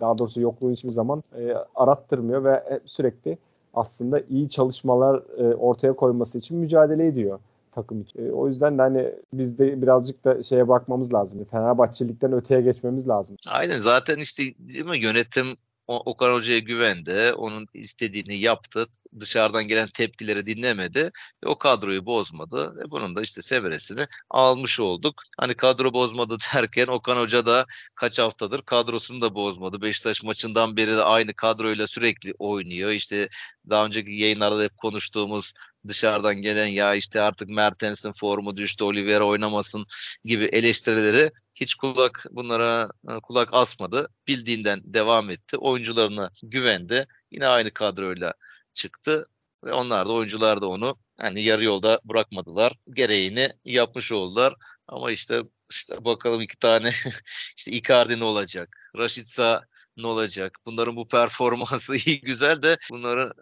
daha 0.00 0.18
doğrusu 0.18 0.40
yokluğunu 0.40 0.72
hiçbir 0.72 0.90
zaman 0.90 1.22
e, 1.38 1.54
arattırmıyor 1.74 2.44
ve 2.44 2.80
sürekli 2.84 3.38
aslında 3.74 4.20
iyi 4.20 4.48
çalışmalar 4.48 5.22
e, 5.38 5.54
ortaya 5.54 5.92
koyması 5.92 6.38
için 6.38 6.58
mücadele 6.58 7.06
ediyor 7.06 7.38
takım 7.76 8.00
için. 8.00 8.26
E, 8.26 8.32
o 8.32 8.48
yüzden 8.48 8.78
de 8.78 8.82
hani 8.82 9.12
biz 9.32 9.58
de 9.58 9.82
birazcık 9.82 10.24
da 10.24 10.42
şeye 10.42 10.68
bakmamız 10.68 11.14
lazım. 11.14 11.44
Fenerbahçelikten 11.44 12.32
öteye 12.32 12.60
geçmemiz 12.60 13.08
lazım. 13.08 13.36
Aynen 13.48 13.78
zaten 13.78 14.16
işte 14.16 14.42
değil 14.58 14.86
mi 14.86 14.98
yönetim 14.98 15.46
Okan 15.86 16.32
Hoca'ya 16.34 16.58
güvendi. 16.58 17.32
Onun 17.36 17.66
istediğini 17.74 18.36
yaptı. 18.36 18.86
Dışarıdan 19.20 19.68
gelen 19.68 19.88
tepkileri 19.88 20.46
dinlemedi 20.46 21.10
ve 21.44 21.48
o 21.48 21.58
kadroyu 21.58 22.06
bozmadı. 22.06 22.76
Ve 22.76 22.90
bunun 22.90 23.16
da 23.16 23.22
işte 23.22 23.42
severesini 23.42 24.06
almış 24.30 24.80
olduk. 24.80 25.22
Hani 25.38 25.54
kadro 25.54 25.92
bozmadı 25.92 26.36
derken 26.54 26.86
Okan 26.86 27.16
Hoca 27.16 27.46
da 27.46 27.66
kaç 27.94 28.18
haftadır 28.18 28.62
kadrosunu 28.62 29.20
da 29.20 29.34
bozmadı. 29.34 29.82
Beşiktaş 29.82 30.22
maçından 30.22 30.76
beri 30.76 30.96
de 30.96 31.02
aynı 31.02 31.34
kadroyla 31.34 31.86
sürekli 31.86 32.34
oynuyor. 32.38 32.90
İşte 32.90 33.28
daha 33.70 33.84
önceki 33.86 34.12
yayınlarda 34.12 34.62
hep 34.62 34.76
konuştuğumuz 34.76 35.52
dışarıdan 35.88 36.34
gelen 36.34 36.66
ya 36.66 36.94
işte 36.94 37.20
artık 37.20 37.48
Mertens'in 37.48 38.12
formu 38.12 38.56
düştü, 38.56 38.84
Oliveira 38.84 39.24
oynamasın 39.24 39.86
gibi 40.24 40.44
eleştirileri 40.44 41.30
hiç 41.54 41.74
kulak 41.74 42.26
bunlara 42.30 42.90
e, 43.08 43.20
kulak 43.22 43.48
asmadı. 43.52 44.08
Bildiğinden 44.28 44.80
devam 44.84 45.30
etti. 45.30 45.56
Oyuncularına 45.56 46.30
güvendi. 46.42 47.06
Yine 47.30 47.46
aynı 47.46 47.70
kadroyla 47.70 48.34
çıktı 48.74 49.26
ve 49.64 49.72
onlar 49.72 50.08
da 50.08 50.12
oyuncular 50.12 50.60
da 50.60 50.68
onu 50.68 50.96
hani 51.16 51.42
yarı 51.42 51.64
yolda 51.64 52.00
bırakmadılar. 52.04 52.72
Gereğini 52.90 53.52
yapmış 53.64 54.12
oldular. 54.12 54.54
Ama 54.88 55.10
işte 55.10 55.42
işte 55.70 56.04
bakalım 56.04 56.40
iki 56.40 56.58
tane 56.58 56.92
işte 57.56 57.70
Icardi 57.72 58.18
ne 58.20 58.24
olacak? 58.24 58.90
Raşitsa 58.98 59.62
ne 59.96 60.06
olacak? 60.06 60.58
Bunların 60.66 60.96
bu 60.96 61.08
performansı 61.08 61.96
iyi 62.06 62.20
güzel 62.20 62.62
de 62.62 62.76
bunları 62.90 63.32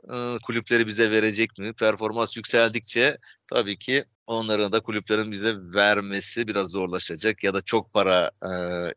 kulüpleri 0.46 0.86
bize 0.86 1.10
verecek 1.10 1.58
mi? 1.58 1.72
Performans 1.72 2.36
yükseldikçe 2.36 3.18
tabii 3.46 3.78
ki 3.78 4.04
onların 4.26 4.72
da 4.72 4.80
kulüplerin 4.80 5.32
bize 5.32 5.54
vermesi 5.56 6.48
biraz 6.48 6.70
zorlaşacak 6.70 7.44
ya 7.44 7.54
da 7.54 7.60
çok 7.60 7.92
para 7.92 8.30
e, 8.42 8.50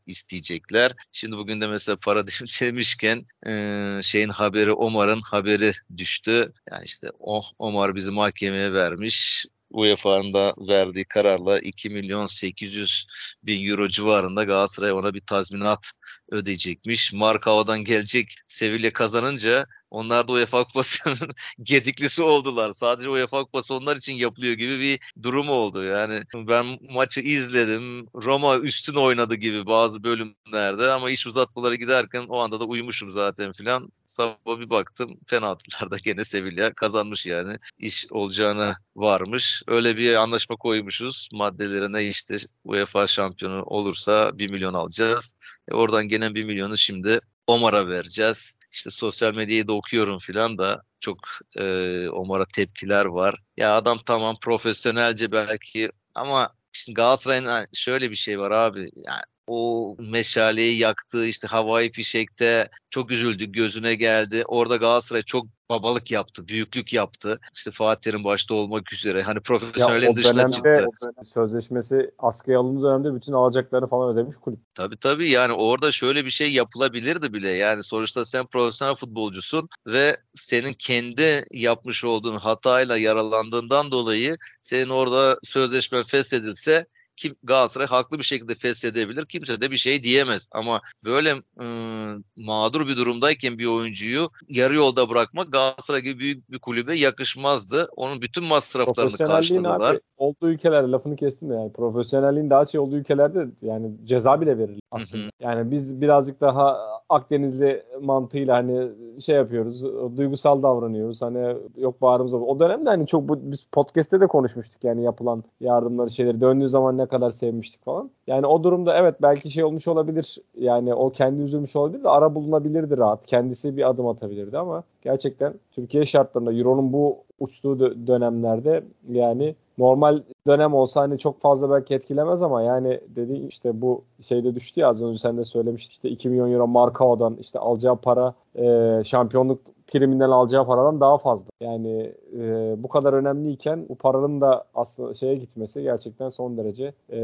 isteyecekler. 0.06 0.96
Şimdi 1.12 1.38
bugün 1.38 1.62
de 1.62 1.67
mesela 1.67 1.96
para 1.96 2.28
demişken 2.62 3.26
e, 3.48 4.02
şeyin 4.04 4.30
haberi 4.30 4.72
Omar'ın 4.72 5.22
haberi 5.32 5.72
düştü. 5.98 6.54
Yani 6.72 6.86
işte 6.86 7.08
oh, 7.20 7.52
Omar 7.60 7.96
bizi 7.96 8.12
mahkemeye 8.12 8.74
vermiş. 8.74 9.46
UEFA'nın 9.70 10.34
da 10.34 10.54
verdiği 10.58 11.06
kararla 11.06 11.60
2 11.60 11.89
milyon 11.89 12.26
800 12.26 13.06
bin 13.43 13.70
euro 13.70 13.88
civarında 13.88 14.43
Galatasaray 14.43 14.91
ona 14.91 15.13
bir 15.13 15.22
tazminat 15.22 15.91
ödeyecekmiş. 16.32 17.13
Mark 17.13 17.48
havadan 17.48 17.84
gelecek 17.84 18.36
Sevilla 18.48 18.93
kazanınca 18.93 19.65
onlar 19.89 20.28
da 20.28 20.32
UEFA 20.32 20.63
Kupası'nın 20.63 21.32
gediklisi 21.63 22.24
oldular. 22.24 22.74
Sadece 22.74 23.10
UEFA 23.10 23.43
Kupası 23.43 23.74
onlar 23.74 23.98
için 23.98 24.13
yapılıyor 24.13 24.54
gibi 24.54 24.80
bir 24.80 25.00
durum 25.24 25.50
oldu. 25.50 25.84
Yani 25.84 26.22
ben 26.36 26.65
maçı 26.82 27.22
izledim. 27.22 28.08
Roma 28.15 28.58
üstün 28.58 28.96
oynadı 28.96 29.36
gibi 29.36 29.65
bazı 29.65 30.04
bölümlerde 30.04 30.91
ama 30.91 31.10
iş 31.10 31.28
uzatmaları 31.28 31.76
giderken 31.76 32.26
o 32.28 32.39
anda 32.39 32.60
da 32.60 32.65
uyumuşum 32.65 33.10
zaten 33.10 33.52
filan. 33.52 33.91
Sabah 34.06 34.60
bir 34.60 34.70
baktım 34.70 35.20
penaltılarda 35.30 35.98
gene 35.98 36.26
Sevilla 36.26 36.74
kazanmış 36.74 37.26
yani. 37.26 37.58
İş 37.80 38.08
olacağına 38.12 38.78
varmış. 38.96 39.63
Öyle 39.67 39.98
bir 39.98 40.15
anlaşma 40.15 40.56
koymuşuz. 40.56 41.30
Maddelerine 41.34 42.08
işte 42.08 42.38
UEFA 42.63 43.08
şampiyonu 43.08 43.63
olursa 43.63 44.39
1 44.39 44.50
milyon 44.50 44.74
alacağız. 44.74 45.34
E 45.72 45.76
oradan 45.76 46.08
gelen 46.08 46.36
1 46.36 46.44
milyonu 46.44 46.78
şimdi 46.78 47.20
Omar'a 47.48 47.88
vereceğiz. 47.88 48.58
İşte 48.72 48.92
sosyal 48.92 49.34
medyayı 49.34 49.68
da 49.68 49.74
okuyorum 49.74 50.18
filan 50.18 50.58
da 50.58 50.82
çok 51.00 51.18
e, 51.56 51.64
Omar'a 52.10 52.46
tepkiler 52.46 53.06
var. 53.06 53.36
Ya 53.58 53.76
adam 53.76 53.98
tamam 54.06 54.36
profesyonelce 54.42 55.32
belki 55.32 55.92
ama 56.16 56.54
işte 56.74 56.94
Galatasaray'ın 56.94 57.68
şöyle 57.74 58.12
bir 58.12 58.16
şey 58.16 58.40
var 58.40 58.52
abi. 58.52 58.80
Yani 58.80 59.22
o 59.48 59.96
meşaleyi 60.00 60.78
yaktığı 60.78 61.28
işte 61.28 61.48
havai 61.48 61.92
fişekte 61.92 62.70
çok 62.90 63.12
üzüldü 63.12 63.52
gözüne 63.52 63.96
geldi. 63.96 64.44
Orada 64.48 64.76
Galatasaray 64.76 65.22
çok 65.22 65.48
babalık 65.70 66.12
yaptı, 66.12 66.48
büyüklük 66.48 66.94
yaptı. 66.94 67.40
İşte 67.54 67.72
Fatih'in 67.72 68.24
başta 68.24 68.56
olmak 68.56 68.94
üzere. 68.94 69.24
Hani 69.24 69.40
profesyonelin 69.40 70.16
dışına 70.16 70.34
dönemde, 70.34 70.52
çıktı. 70.52 70.86
O 71.18 71.24
sözleşmesi 71.24 72.12
askıya 72.20 72.60
alındığı 72.60 72.84
dönemde 72.84 73.16
bütün 73.16 73.34
alacakları 73.34 73.88
falan 73.88 74.14
ödemiş 74.14 74.38
kulüp. 74.38 74.60
Tabii 74.76 74.98
tabii 74.98 75.30
yani 75.30 75.54
orada 75.54 75.92
şöyle 75.92 76.26
bir 76.26 76.30
şey 76.30 76.52
yapılabilirdi 76.52 77.34
bile. 77.34 77.50
Yani 77.50 77.84
sonuçta 77.84 78.26
sen 78.26 78.46
profesyonel 78.46 78.96
futbolcusun 78.96 79.70
ve 79.88 80.18
senin 80.34 80.74
kendi 80.74 81.46
yapmış 81.52 82.06
olduğun 82.06 82.38
hatayla 82.38 82.98
yaralandığından 82.98 83.92
dolayı 83.92 84.38
senin 84.62 84.90
orada 84.90 85.40
sözleşme 85.44 86.04
feshedilse 86.04 86.86
kim 87.18 87.36
Galatasaray 87.44 87.88
haklı 87.88 88.18
bir 88.18 88.24
şekilde 88.24 88.56
feshedebilir. 88.56 89.26
Kimse 89.26 89.62
de 89.62 89.72
bir 89.72 89.78
şey 89.78 90.04
diyemez. 90.04 90.48
Ama 90.52 90.82
böyle 91.04 91.34
ıı, 91.62 92.24
mağdur 92.38 92.88
bir 92.88 92.98
durumdayken 92.98 93.58
bir 93.58 93.66
oyuncuyu 93.66 94.30
yarı 94.50 94.76
yolda 94.76 95.10
bırakmak 95.10 95.52
Galatasaray 95.52 96.02
gibi 96.02 96.20
büyük 96.20 96.52
bir 96.52 96.60
kulübe 96.60 96.96
yakışmazdı. 96.96 97.90
Onun 97.96 98.22
bütün 98.22 98.44
masraflarını 98.44 99.18
karşıladılar. 99.18 99.94
Abi, 99.94 100.00
olduğu 100.18 100.50
ülkelerde 100.50 100.92
lafını 100.92 101.16
kestim 101.16 101.52
yani. 101.52 101.72
Profesyonelliğin 101.72 102.50
daha 102.50 102.66
şey 102.66 102.80
olduğu 102.80 102.98
ülkelerde 102.98 103.48
yani 103.62 103.92
ceza 104.06 104.42
bile 104.42 104.58
verilir 104.58 104.82
aslında. 104.92 105.24
Hı 105.24 105.28
hı. 105.28 105.32
Yani 105.40 105.72
biz 105.72 106.02
birazcık 106.02 106.42
daha 106.42 106.78
Akdenizli 107.10 107.84
mantığıyla 108.02 108.56
hani 108.56 108.90
şey 109.22 109.36
yapıyoruz. 109.36 109.84
Duygusal 110.18 110.64
davranıyoruz. 110.64 111.22
Hani 111.22 111.58
yok 111.78 112.02
bağrımıza. 112.02 112.38
O 112.38 112.60
dönemde 112.60 112.90
hani 112.90 113.08
çok 113.08 113.30
bu, 113.30 113.52
biz 113.52 113.66
podcast'te 113.72 114.22
de 114.22 114.28
konuşmuştuk 114.28 114.84
yani 114.84 115.04
yapılan 115.04 115.44
yardımları 115.60 116.12
şeyleri 116.12 116.42
döndüğü 116.42 116.68
zaman 116.68 116.98
ne 116.98 117.06
kadar 117.08 117.32
sevmiştik 117.32 117.86
falan. 117.86 118.10
Yani 118.28 118.48
o 118.48 118.63
durumda 118.63 118.98
evet 118.98 119.15
belki 119.22 119.52
şey 119.52 119.63
olmuş 119.63 119.88
olabilir. 119.88 120.38
Yani 120.58 120.93
o 120.93 121.10
kendi 121.10 121.41
üzülmüş 121.41 121.76
olabilir 121.76 122.04
de 122.04 122.10
ara 122.10 122.36
bulunabilirdi 122.36 122.98
rahat. 122.98 123.26
Kendisi 123.26 123.78
bir 123.78 123.89
adım 123.89 124.08
atabilirdi 124.08 124.58
ama 124.58 124.84
gerçekten 125.02 125.54
Türkiye 125.72 126.06
şartlarında 126.06 126.54
Euro'nun 126.54 126.93
bu 126.93 127.17
uçtuğu 127.39 127.80
dönemlerde 128.08 128.84
yani 129.10 129.56
normal 129.78 130.22
dönem 130.48 130.74
olsa 130.74 131.02
hani 131.02 131.17
çok 131.20 131.41
fazla 131.41 131.70
belki 131.70 131.96
etkilemez 131.96 132.43
ama 132.43 132.62
yani 132.62 133.02
dedi 133.15 133.34
işte 133.34 133.82
bu 133.82 134.04
şeyde 134.22 134.56
düştü 134.56 134.82
ya 134.82 134.88
az 134.88 135.04
önce 135.04 135.20
sen 135.20 135.38
de 135.38 135.43
söylemiştin 135.43 135.91
işte 135.91 136.10
2 136.10 136.30
milyon 136.30 136.52
euro 136.52 136.67
Markao'dan 136.67 137.38
işte 137.39 137.60
alacağı 137.60 137.96
para 137.96 138.34
e, 138.56 139.04
şampiyonluk 139.04 139.60
priminden 139.88 140.30
alacağı 140.30 140.65
paradan 140.65 141.02
daha 141.02 141.17
fazla. 141.17 141.50
Yani 141.62 142.13
e, 142.39 142.73
bu 142.78 142.89
kadar 142.89 143.13
önemliyken 143.13 143.89
bu 143.89 143.95
paranın 143.95 144.41
da 144.41 144.65
aslında 144.73 145.13
şeye 145.13 145.36
gitmesi 145.36 145.82
gerçekten 145.82 146.30
son 146.30 146.58
derece 146.58 146.93
e, 147.12 147.19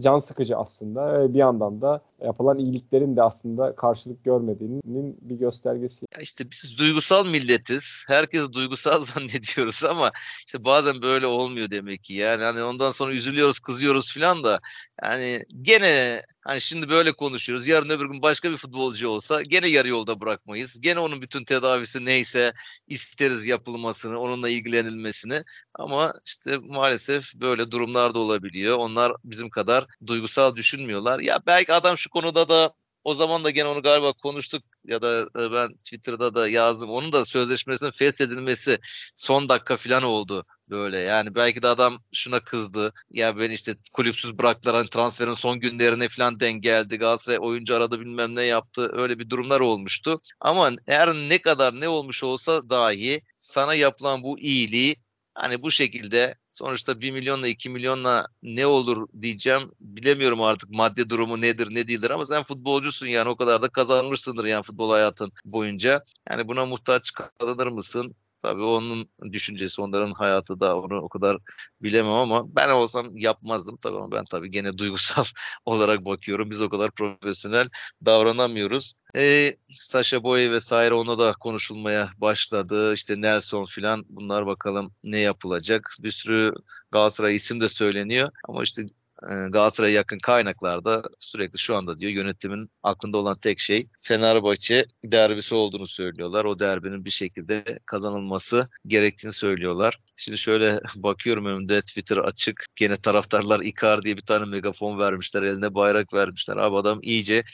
can 0.00 0.18
sıkıcı 0.18 0.56
aslında. 0.56 1.20
ve 1.20 1.34
bir 1.34 1.38
yandan 1.38 1.80
da 1.80 2.00
yapılan 2.24 2.58
iyiliklerin 2.58 3.16
de 3.16 3.22
aslında 3.22 3.74
karşılık 3.76 4.24
görmediğinin 4.24 5.18
bir 5.20 5.36
göstergesi. 5.36 6.06
Ya 6.14 6.22
işte 6.22 6.44
biz 6.50 6.78
duygusal 6.78 7.26
milletiz. 7.26 8.04
Herkes 8.08 8.52
duygusal 8.52 9.00
zannediyoruz 9.00 9.84
ama 9.84 10.10
işte 10.46 10.64
bazen 10.64 11.02
böyle 11.02 11.26
olmuyor 11.26 11.70
demek 11.70 12.04
ki. 12.04 12.14
Yani 12.14 12.42
hani 12.42 12.62
ondan 12.62 12.90
sonra 12.90 13.12
üzülüyoruz, 13.12 13.60
kızıyoruz 13.60 14.14
falan 14.14 14.44
da 14.44 14.60
yani 15.02 15.44
gene 15.62 16.20
hani 16.44 16.60
şimdi 16.60 16.88
böyle 16.88 17.12
konuşuyoruz. 17.12 17.66
Yarın 17.66 17.90
öbür 17.90 18.06
gün 18.06 18.22
başka 18.22 18.50
bir 18.50 18.56
futbolcu 18.56 19.08
olsa 19.08 19.42
gene 19.42 19.68
yarı 19.68 19.88
yolda 19.88 20.20
bırakmayız. 20.20 20.80
Gene 20.80 20.98
onun 21.00 21.22
bütün 21.22 21.44
tedavisi 21.44 22.04
neyse 22.04 22.52
isteriz 22.88 23.46
yapılmasını, 23.46 24.18
onunla 24.20 24.48
ilgilenilmesini. 24.48 25.42
Ama 25.74 26.14
işte 26.26 26.58
maalesef 26.58 27.34
böyle 27.34 27.70
durumlar 27.70 28.14
da 28.14 28.18
olabiliyor. 28.18 28.78
Onlar 28.78 29.12
bizim 29.24 29.50
kadar 29.50 29.86
duygusal 30.06 30.56
düşünmüyorlar. 30.56 31.20
Ya 31.20 31.40
belki 31.46 31.72
adam 31.72 31.98
şu 31.98 32.10
konuda 32.10 32.48
da 32.48 32.74
o 33.04 33.14
zaman 33.14 33.44
da 33.44 33.50
gene 33.50 33.68
onu 33.68 33.82
galiba 33.82 34.12
konuştuk 34.12 34.62
ya 34.84 35.02
da 35.02 35.28
e, 35.38 35.52
ben 35.52 35.74
Twitter'da 35.76 36.34
da 36.34 36.48
yazdım. 36.48 36.90
Onun 36.90 37.12
da 37.12 37.24
sözleşmesinin 37.24 37.90
feshedilmesi 37.90 38.78
son 39.16 39.48
dakika 39.48 39.76
falan 39.76 40.02
oldu 40.02 40.46
böyle. 40.70 40.98
Yani 40.98 41.34
belki 41.34 41.62
de 41.62 41.68
adam 41.68 41.98
şuna 42.12 42.40
kızdı. 42.40 42.92
Ya 43.10 43.38
beni 43.38 43.54
işte 43.54 43.74
kulüpsüz 43.92 44.38
bıraktılar 44.38 44.76
hani 44.76 44.88
transferin 44.88 45.32
son 45.34 45.60
günlerine 45.60 46.08
falan 46.08 46.40
denk 46.40 46.62
geldi. 46.62 46.96
Galatasaray 46.98 47.38
oyuncu 47.40 47.76
aradı 47.76 48.00
bilmem 48.00 48.36
ne 48.36 48.42
yaptı. 48.42 48.90
Öyle 48.92 49.18
bir 49.18 49.30
durumlar 49.30 49.60
olmuştu. 49.60 50.20
Ama 50.40 50.70
eğer 50.86 51.14
ne 51.14 51.38
kadar 51.38 51.80
ne 51.80 51.88
olmuş 51.88 52.24
olsa 52.24 52.70
dahi 52.70 53.22
sana 53.38 53.74
yapılan 53.74 54.22
bu 54.22 54.38
iyiliği 54.38 54.96
Hani 55.34 55.62
bu 55.62 55.70
şekilde 55.70 56.34
sonuçta 56.50 57.00
1 57.00 57.10
milyonla 57.10 57.48
2 57.48 57.70
milyonla 57.70 58.26
ne 58.42 58.66
olur 58.66 59.08
diyeceğim. 59.22 59.72
Bilemiyorum 59.80 60.42
artık 60.42 60.70
maddi 60.70 61.10
durumu 61.10 61.40
nedir 61.40 61.68
ne 61.74 61.88
değildir 61.88 62.10
ama 62.10 62.26
sen 62.26 62.42
futbolcusun 62.42 63.06
yani 63.06 63.28
o 63.28 63.36
kadar 63.36 63.62
da 63.62 63.68
kazanmışsındır 63.68 64.44
yani 64.44 64.62
futbol 64.62 64.90
hayatın 64.90 65.32
boyunca. 65.44 66.02
Yani 66.30 66.48
buna 66.48 66.66
muhtaç 66.66 67.12
kalır 67.38 67.66
mısın? 67.66 68.16
Tabii 68.44 68.62
onun 68.62 69.08
düşüncesi, 69.32 69.80
onların 69.82 70.12
hayatı 70.12 70.60
da 70.60 70.76
onu 70.78 71.00
o 71.00 71.08
kadar 71.08 71.38
bilemem 71.82 72.12
ama 72.12 72.56
ben 72.56 72.68
olsam 72.68 73.16
yapmazdım 73.16 73.76
tabii 73.76 73.96
ama 73.96 74.12
ben 74.12 74.24
tabii 74.30 74.50
gene 74.50 74.78
duygusal 74.78 75.24
olarak 75.64 76.04
bakıyorum. 76.04 76.50
Biz 76.50 76.60
o 76.60 76.68
kadar 76.68 76.90
profesyonel 76.90 77.68
davranamıyoruz. 78.04 78.94
E, 79.16 79.56
Sasha 79.70 80.24
Boy 80.24 80.50
vesaire 80.50 80.94
ona 80.94 81.18
da 81.18 81.32
konuşulmaya 81.32 82.08
başladı. 82.18 82.94
İşte 82.94 83.20
Nelson 83.20 83.64
filan 83.64 84.04
bunlar 84.08 84.46
bakalım 84.46 84.94
ne 85.04 85.18
yapılacak. 85.18 85.96
Bir 85.98 86.10
sürü 86.10 86.52
Galatasaray 86.90 87.34
isim 87.36 87.60
de 87.60 87.68
söyleniyor 87.68 88.30
ama 88.48 88.62
işte 88.62 88.82
Galatasaray'a 89.22 89.94
yakın 89.94 90.18
kaynaklarda 90.18 91.02
sürekli 91.18 91.58
şu 91.58 91.76
anda 91.76 91.98
diyor 91.98 92.12
yönetimin 92.12 92.70
aklında 92.82 93.18
olan 93.18 93.38
tek 93.38 93.60
şey 93.60 93.88
Fenerbahçe 94.00 94.86
derbisi 95.04 95.54
olduğunu 95.54 95.86
söylüyorlar. 95.86 96.44
O 96.44 96.58
derbinin 96.58 97.04
bir 97.04 97.10
şekilde 97.10 97.78
kazanılması 97.86 98.68
gerektiğini 98.86 99.32
söylüyorlar. 99.32 100.00
Şimdi 100.16 100.38
şöyle 100.38 100.80
bakıyorum 100.96 101.46
önümde 101.46 101.80
Twitter 101.80 102.16
açık. 102.16 102.66
Gene 102.76 102.96
taraftarlar 102.96 103.60
Ikar 103.60 104.02
diye 104.02 104.16
bir 104.16 104.22
tane 104.22 104.44
megafon 104.44 104.98
vermişler. 104.98 105.42
Eline 105.42 105.74
bayrak 105.74 106.14
vermişler. 106.14 106.56
Abi 106.56 106.76
adam 106.76 106.98
iyice 107.02 107.44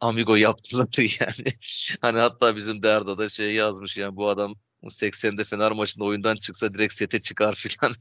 amigo 0.00 0.36
yaptılar 0.36 0.88
yani. 1.20 1.54
hani 2.00 2.18
hatta 2.18 2.56
bizim 2.56 2.82
Derda 2.82 3.18
da 3.18 3.28
şey 3.28 3.54
yazmış 3.54 3.98
yani 3.98 4.16
bu 4.16 4.28
adam 4.28 4.54
80'de 4.82 5.44
Fener 5.44 5.72
maçında 5.72 6.04
oyundan 6.04 6.36
çıksa 6.36 6.74
direkt 6.74 6.94
sete 6.94 7.20
çıkar 7.20 7.54
filan 7.56 7.94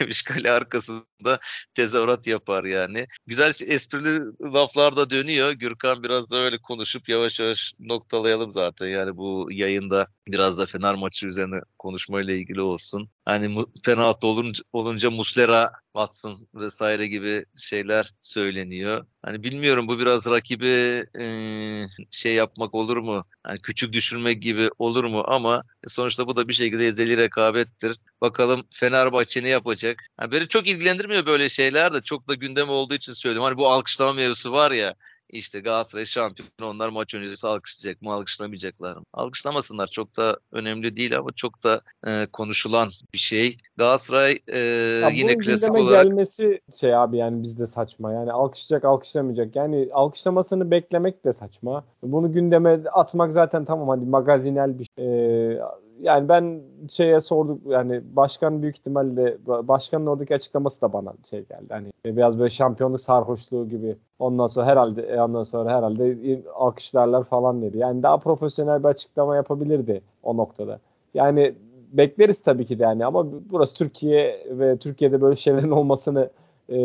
demiş 0.00 0.22
kale 0.22 0.50
arkasında 0.50 1.38
tezahürat 1.74 2.26
yapar 2.26 2.64
yani. 2.64 3.06
Güzel 3.26 3.52
esprili 3.66 4.20
laflar 4.54 4.96
da 4.96 5.10
dönüyor. 5.10 5.52
Gürkan 5.52 6.02
biraz 6.02 6.30
da 6.30 6.36
öyle 6.36 6.58
konuşup 6.58 7.08
yavaş 7.08 7.40
yavaş 7.40 7.74
noktalayalım 7.78 8.50
zaten. 8.50 8.86
Yani 8.86 9.16
bu 9.16 9.48
yayında 9.50 10.06
biraz 10.28 10.58
da 10.58 10.66
Fener 10.66 10.94
maçı 10.94 11.26
üzerine 11.26 11.60
konuşmayla 11.78 12.34
ilgili 12.34 12.60
olsun. 12.60 13.10
Hani 13.24 13.64
penaltı 13.84 14.26
olunca, 14.26 14.62
olunca 14.72 15.10
Muslera 15.10 15.70
Watson 15.92 16.48
vesaire 16.54 17.06
gibi 17.06 17.44
şeyler 17.56 18.14
söyleniyor. 18.20 19.06
Hani 19.22 19.42
bilmiyorum 19.42 19.88
bu 19.88 19.98
biraz 19.98 20.26
rakibi 20.30 20.66
e, 21.20 21.24
şey 22.10 22.34
yapmak 22.34 22.74
olur 22.74 22.96
mu? 22.96 23.24
Hani 23.42 23.60
küçük 23.60 23.92
düşürmek 23.92 24.42
gibi 24.42 24.70
olur 24.78 25.04
mu? 25.04 25.24
Ama 25.26 25.62
sonuçta 25.86 26.26
bu 26.26 26.36
da 26.36 26.48
bir 26.48 26.52
şekilde 26.52 26.86
ezeli 26.86 27.16
rekabettir. 27.16 27.98
Bakalım 28.20 28.62
Fenerbahçe 28.70 29.42
ne 29.42 29.48
yapacak? 29.48 30.02
Yani 30.20 30.32
beni 30.32 30.48
çok 30.48 30.68
ilgilendirmiyor 30.68 31.26
böyle 31.26 31.48
şeyler 31.48 31.94
de 31.94 32.02
çok 32.02 32.28
da 32.28 32.34
gündem 32.34 32.68
olduğu 32.68 32.94
için 32.94 33.12
söylüyorum. 33.12 33.44
Hani 33.44 33.56
bu 33.56 33.68
alkışlama 33.68 34.12
mevzusu 34.12 34.52
var 34.52 34.70
ya 34.70 34.94
işte 35.32 35.60
Galatasaray 35.60 36.04
şampiyon 36.04 36.50
onlar 36.74 36.88
maç 36.88 37.14
öncesi 37.14 37.46
alkışlayacak 37.46 38.02
mı 38.02 38.12
alkışlamayacaklar 38.12 38.96
mı? 38.96 39.04
Alkışlamasınlar 39.12 39.86
çok 39.86 40.16
da 40.16 40.38
önemli 40.52 40.96
değil 40.96 41.18
ama 41.18 41.32
çok 41.36 41.64
da 41.64 41.80
e, 42.06 42.26
konuşulan 42.26 42.90
bir 43.12 43.18
şey. 43.18 43.56
Galatasaray 43.76 44.38
e, 44.46 44.58
ya 44.58 45.08
yine 45.08 45.36
klasik 45.36 45.74
olarak 45.74 46.04
gelmesi 46.04 46.60
şey 46.80 46.96
abi 46.96 47.16
yani 47.16 47.42
bizde 47.42 47.66
saçma. 47.66 48.12
Yani 48.12 48.32
alkışlayacak 48.32 48.84
alkışlamayacak. 48.84 49.56
Yani 49.56 49.88
alkışlamasını 49.92 50.70
beklemek 50.70 51.24
de 51.24 51.32
saçma. 51.32 51.84
Bunu 52.02 52.32
gündeme 52.32 52.84
atmak 52.92 53.32
zaten 53.32 53.64
tamam 53.64 53.88
hadi 53.88 54.04
magazinel 54.04 54.78
bir. 54.78 54.86
E, 54.98 55.60
yani 56.00 56.28
ben 56.28 56.60
şeye 56.88 57.20
sorduk 57.20 57.60
yani 57.66 58.00
başkan 58.16 58.62
büyük 58.62 58.78
ihtimalle 58.78 59.38
başkanın 59.46 60.06
oradaki 60.06 60.34
açıklaması 60.34 60.82
da 60.82 60.92
bana 60.92 61.12
şey 61.30 61.40
geldi. 61.40 61.66
Hani 61.68 61.92
biraz 62.04 62.38
böyle 62.38 62.50
şampiyonluk 62.50 63.00
sarhoşluğu 63.00 63.68
gibi. 63.68 63.96
Ondan 64.18 64.46
sonra 64.46 64.66
herhalde 64.66 65.02
e, 65.02 65.20
ondan 65.20 65.42
sonra 65.42 65.76
herhalde 65.76 66.42
alkışlarlar 66.54 67.24
falan 67.24 67.62
dedi. 67.62 67.78
Yani 67.78 68.02
daha 68.02 68.18
profesyonel 68.18 68.82
bir 68.82 68.88
açıklama 68.88 69.36
yapabilirdi 69.36 70.02
o 70.22 70.36
noktada. 70.36 70.80
Yani 71.14 71.54
bekleriz 71.92 72.40
tabii 72.40 72.66
ki 72.66 72.78
de 72.78 72.82
yani 72.82 73.06
ama 73.06 73.26
burası 73.50 73.76
Türkiye 73.76 74.46
ve 74.50 74.76
Türkiye'de 74.76 75.20
böyle 75.20 75.36
şeylerin 75.36 75.70
olmasını 75.80 76.30
e, 76.70 76.76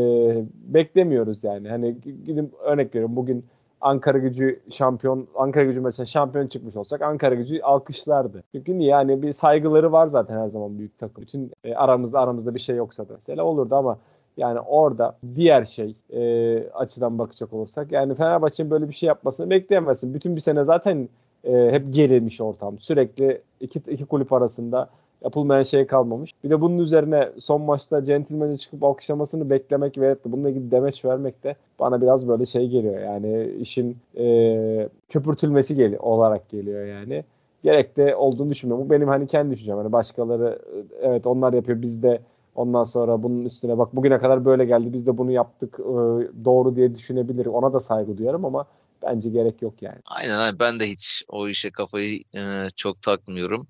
beklemiyoruz 0.53 1.43
yani. 1.43 1.69
Hani 1.69 1.97
gidip 2.25 2.53
örnek 2.63 2.95
veriyorum 2.95 3.15
bugün 3.15 3.45
Ankara 3.87 4.17
gücü 4.17 4.59
şampiyon 4.69 5.27
Ankara 5.35 5.63
gücü 5.63 5.81
maçına 5.81 6.05
şampiyon 6.05 6.47
çıkmış 6.47 6.75
olsak 6.75 7.01
Ankara 7.01 7.35
gücü 7.35 7.61
alkışlardı. 7.61 8.43
Çünkü 8.51 8.77
niye 8.77 8.89
yani 8.89 9.21
bir 9.21 9.33
saygıları 9.33 9.91
var 9.91 10.07
zaten 10.07 10.37
her 10.37 10.47
zaman 10.47 10.79
büyük 10.79 10.99
takım. 10.99 11.23
Bütün 11.23 11.51
e, 11.63 11.75
aramızda 11.75 12.19
aramızda 12.19 12.55
bir 12.55 12.59
şey 12.59 12.75
yoksa 12.75 13.09
da 13.09 13.13
mesela 13.13 13.43
olurdu 13.43 13.75
ama 13.75 13.97
yani 14.37 14.59
orada 14.59 15.17
diğer 15.35 15.65
şey 15.65 15.95
e, 16.09 16.69
açıdan 16.69 17.19
bakacak 17.19 17.53
olursak 17.53 17.91
yani 17.91 18.15
Fenerbahçe'nin 18.15 18.71
böyle 18.71 18.87
bir 18.87 18.93
şey 18.93 19.07
yapmasını 19.07 19.49
bekleyemezsin. 19.49 20.13
Bütün 20.13 20.35
bir 20.35 20.41
sene 20.41 20.63
zaten 20.63 21.09
e, 21.43 21.71
hep 21.71 21.93
gerilmiş 21.93 22.41
ortam. 22.41 22.79
Sürekli 22.79 23.41
iki, 23.59 23.79
iki 23.87 24.05
kulüp 24.05 24.33
arasında 24.33 24.89
yapılmayan 25.23 25.63
şey 25.63 25.87
kalmamış. 25.87 26.31
Bir 26.43 26.49
de 26.49 26.61
bunun 26.61 26.77
üzerine 26.77 27.29
son 27.39 27.61
maçta 27.61 28.03
centilmence 28.03 28.57
çıkıp 28.57 28.83
alkışlamasını 28.83 29.49
beklemek 29.49 29.97
ve 29.97 30.15
bununla 30.25 30.49
ilgili 30.49 30.71
demeç 30.71 31.05
vermek 31.05 31.43
de 31.43 31.55
bana 31.79 32.01
biraz 32.01 32.27
böyle 32.27 32.45
şey 32.45 32.67
geliyor. 32.67 32.99
Yani 32.99 33.51
işin 33.59 33.97
e, 34.17 34.89
köpürtülmesi 35.09 35.75
gel 35.75 35.95
olarak 35.99 36.49
geliyor 36.49 36.85
yani. 36.85 37.23
Gerek 37.63 37.97
de 37.97 38.15
olduğunu 38.15 38.49
düşünmüyorum. 38.49 38.85
Bu 38.85 38.89
benim 38.89 39.07
hani 39.07 39.27
kendi 39.27 39.51
düşüncem. 39.51 39.77
Hani 39.77 39.91
başkaları 39.91 40.59
evet 41.01 41.27
onlar 41.27 41.53
yapıyor 41.53 41.81
biz 41.81 42.03
de 42.03 42.19
Ondan 42.57 42.83
sonra 42.83 43.23
bunun 43.23 43.45
üstüne 43.45 43.77
bak 43.77 43.95
bugüne 43.95 44.19
kadar 44.19 44.45
böyle 44.45 44.65
geldi 44.65 44.93
biz 44.93 45.07
de 45.07 45.17
bunu 45.17 45.31
yaptık 45.31 45.79
e, 45.79 45.93
doğru 46.45 46.75
diye 46.75 46.95
düşünebilir. 46.95 47.45
Ona 47.45 47.73
da 47.73 47.79
saygı 47.79 48.17
duyarım 48.17 48.45
ama 48.45 48.65
bence 49.03 49.29
gerek 49.29 49.61
yok 49.61 49.81
yani. 49.81 49.99
Aynen 50.05 50.39
aynen 50.39 50.59
ben 50.59 50.79
de 50.79 50.89
hiç 50.89 51.23
o 51.27 51.47
işe 51.47 51.71
kafayı 51.71 52.23
e, 52.35 52.67
çok 52.75 53.01
takmıyorum. 53.01 53.67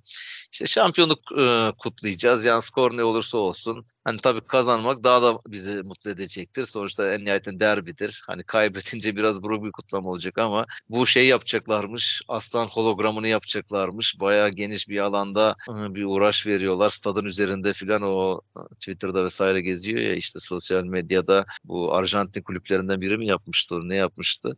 İşte 0.51 0.65
şampiyonluk 0.65 1.19
e, 1.37 1.71
kutlayacağız. 1.77 2.45
Yani 2.45 2.61
skor 2.61 2.97
ne 2.97 3.03
olursa 3.03 3.37
olsun. 3.37 3.85
Hani 4.03 4.19
tabii 4.21 4.41
kazanmak 4.41 5.03
daha 5.03 5.21
da 5.23 5.37
bizi 5.47 5.83
mutlu 5.83 6.09
edecektir. 6.11 6.65
Sonuçta 6.65 7.13
en 7.13 7.25
nihayetinde 7.25 7.59
derbidir. 7.59 8.23
Hani 8.27 8.43
kaybetince 8.43 9.15
biraz 9.15 9.43
buruk 9.43 9.65
bir 9.65 9.71
kutlama 9.71 10.09
olacak 10.09 10.37
ama 10.37 10.65
bu 10.89 11.05
şey 11.05 11.27
yapacaklarmış. 11.27 12.21
Aslan 12.27 12.65
hologramını 12.67 13.27
yapacaklarmış. 13.27 14.19
Bayağı 14.19 14.49
geniş 14.49 14.89
bir 14.89 14.99
alanda 14.99 15.55
e, 15.69 15.95
bir 15.95 16.03
uğraş 16.03 16.47
veriyorlar. 16.47 16.89
Stadın 16.89 17.25
üzerinde 17.25 17.73
filan 17.73 18.01
o 18.01 18.41
Twitter'da 18.73 19.23
vesaire 19.23 19.61
geziyor 19.61 20.01
ya 20.01 20.15
işte 20.15 20.39
sosyal 20.39 20.83
medyada 20.83 21.45
bu 21.63 21.95
Arjantin 21.95 22.41
kulüplerinden 22.41 23.01
biri 23.01 23.17
mi 23.17 23.27
yapmıştı? 23.27 23.89
Ne 23.89 23.95
yapmıştı? 23.95 24.57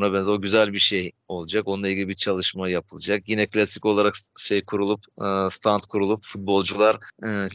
Ona 0.00 0.12
benzer 0.12 0.30
o 0.30 0.40
güzel 0.40 0.72
bir 0.72 0.78
şey 0.78 1.12
olacak. 1.28 1.68
Onunla 1.68 1.88
ilgili 1.88 2.08
bir 2.08 2.14
çalışma 2.14 2.68
yapılacak. 2.68 3.28
Yine 3.28 3.46
klasik 3.46 3.86
olarak 3.86 4.14
şey 4.38 4.64
kurulup 4.64 5.04
stand 5.50 5.80
kurulup 5.88 6.24
futbolcular 6.24 6.98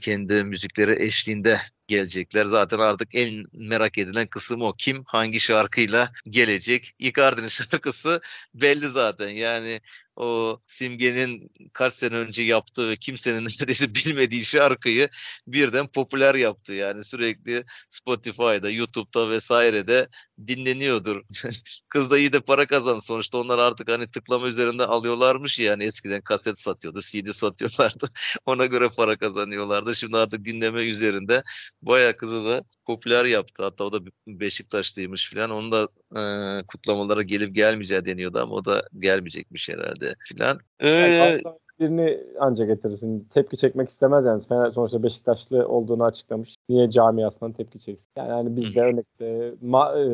kendi 0.02 0.44
müzikleri 0.44 1.04
eşliğinde 1.04 1.62
gelecekler. 1.88 2.46
Zaten 2.46 2.80
artık 2.80 3.16
en 3.16 3.46
merak 3.54 3.98
edilen 3.98 4.28
kısım 4.28 4.62
o. 4.62 4.74
Kim 4.78 5.04
hangi 5.06 5.40
şarkıyla 5.40 6.12
gelecek? 6.30 6.96
Icardi'nin 7.00 7.48
şarkısı 7.48 8.22
belli 8.54 8.88
zaten. 8.88 9.30
Yani 9.30 9.82
o 10.16 10.60
Simge'nin 10.68 11.52
kaç 11.74 11.94
sene 11.94 12.16
önce 12.16 12.44
yaptığı 12.44 12.90
ve 12.90 12.96
kimsenin 12.96 13.46
neredeyse 13.60 13.96
bilmediği 13.96 14.46
şarkıyı 14.46 15.10
birden 15.48 15.88
popüler 15.88 16.36
yaptı. 16.36 16.74
Yani 16.74 17.04
sürekli 17.04 17.64
Spotify'da, 17.90 18.70
YouTube'da 18.70 19.30
vesairede 19.30 20.08
dinleniyordur. 20.48 21.22
Kız 21.90 22.12
da 22.12 22.18
iyi 22.18 22.34
de 22.34 22.40
para 22.40 22.68
kazan. 22.68 23.00
Sonuçta 23.00 23.38
onlar 23.38 23.60
artık 23.60 23.92
hani 23.92 24.12
tıklama 24.12 24.48
üzerinde 24.48 24.86
alıyorlarmış 24.86 25.60
yani 25.60 25.84
eskiden 25.84 26.22
kaset 26.22 26.60
satıyordu, 26.60 27.02
CD 27.02 27.32
satıyorlardı. 27.32 28.08
Ona 28.46 28.66
göre 28.66 28.90
para 28.98 29.16
kazanıyorlardı. 29.16 29.96
Şimdi 29.96 30.18
artık 30.18 30.46
dinleme 30.46 30.84
üzerinde 30.84 31.44
bayağı 31.82 32.18
kızı 32.18 32.46
da 32.46 32.64
popüler 32.86 33.26
yaptı. 33.26 33.64
Hatta 33.64 33.84
o 33.84 33.94
da 33.94 34.00
Beşiktaşlıymış 34.28 35.34
falan. 35.34 35.50
Onun 35.50 35.72
da 35.72 35.90
e, 36.16 36.22
kutlamalara 36.68 37.22
gelip 37.22 37.56
gelmeyeceği 37.56 38.06
deniyordu 38.06 38.40
ama 38.40 38.56
o 38.56 38.66
da 38.66 38.88
gelmeyecekmiş 39.00 39.70
herhalde 39.70 40.05
falan. 40.38 40.60
Ee, 40.84 41.42
birini 41.80 42.24
anca 42.40 42.66
getirirsin. 42.66 43.28
Tepki 43.34 43.58
çekmek 43.58 43.90
istemez 43.90 44.26
yani. 44.26 44.42
Fener 44.50 44.72
sonuçta 44.72 45.04
Beşiktaşlı 45.04 45.68
olduğunu 45.68 46.04
açıklamış. 46.04 46.56
Niye 46.70 46.90
camiasından 46.90 47.54
tepki 47.54 47.80
çeksin? 47.80 48.08
Yani, 48.18 48.30
yani 48.30 48.56
biz 48.56 48.76
de 48.76 48.82
örnekte 48.82 49.54
ma, 49.62 49.92
e, 49.92 50.06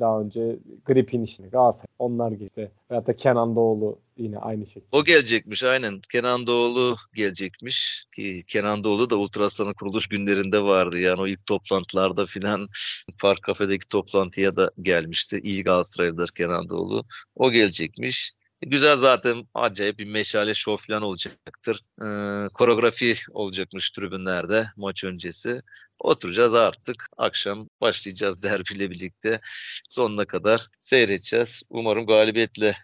daha 0.00 0.20
önce 0.20 0.56
Grip'in 0.84 1.22
işini 1.22 1.50
Galatasaray 1.50 1.94
onlar 1.98 2.32
gitti. 2.32 2.70
Veyahut 2.90 3.08
da 3.08 3.16
Kenan 3.16 3.56
Doğulu 3.56 3.98
yine 4.16 4.38
aynı 4.38 4.66
şekilde. 4.66 4.96
O 4.96 5.04
gelecekmiş 5.04 5.64
aynen. 5.64 6.00
Kenan 6.12 6.46
Doğulu 6.46 6.96
gelecekmiş. 7.14 8.04
Ki 8.14 8.42
Kenan 8.46 8.84
Doğulu 8.84 9.10
da 9.10 9.16
Ultrasan'ın 9.16 9.74
kuruluş 9.74 10.06
günlerinde 10.06 10.62
vardı. 10.62 10.98
Yani 10.98 11.20
o 11.20 11.26
ilk 11.26 11.46
toplantılarda 11.46 12.26
filan 12.26 12.68
Park 13.20 13.42
Kafe'deki 13.42 13.88
toplantıya 13.88 14.56
da 14.56 14.70
gelmişti. 14.82 15.40
İyi 15.42 15.64
Galatasaraylıdır 15.64 16.28
Kenan 16.28 16.68
Doğulu. 16.68 17.04
O 17.36 17.50
gelecekmiş. 17.50 18.39
Güzel 18.66 18.96
zaten 18.96 19.48
acayip 19.54 19.98
bir 19.98 20.04
meşale 20.06 20.54
şov 20.54 20.76
falan 20.76 21.02
olacaktır. 21.02 21.80
Ee, 22.02 22.46
koreografi 22.54 23.14
olacakmış 23.30 23.90
tribünlerde 23.90 24.66
maç 24.76 25.04
öncesi. 25.04 25.62
Oturacağız 26.00 26.54
artık. 26.54 27.06
Akşam 27.18 27.68
başlayacağız 27.80 28.42
derbiyle 28.42 28.90
birlikte. 28.90 29.40
Sonuna 29.88 30.24
kadar 30.24 30.66
seyredeceğiz. 30.80 31.62
Umarım 31.70 32.06
galibiyetle 32.06 32.76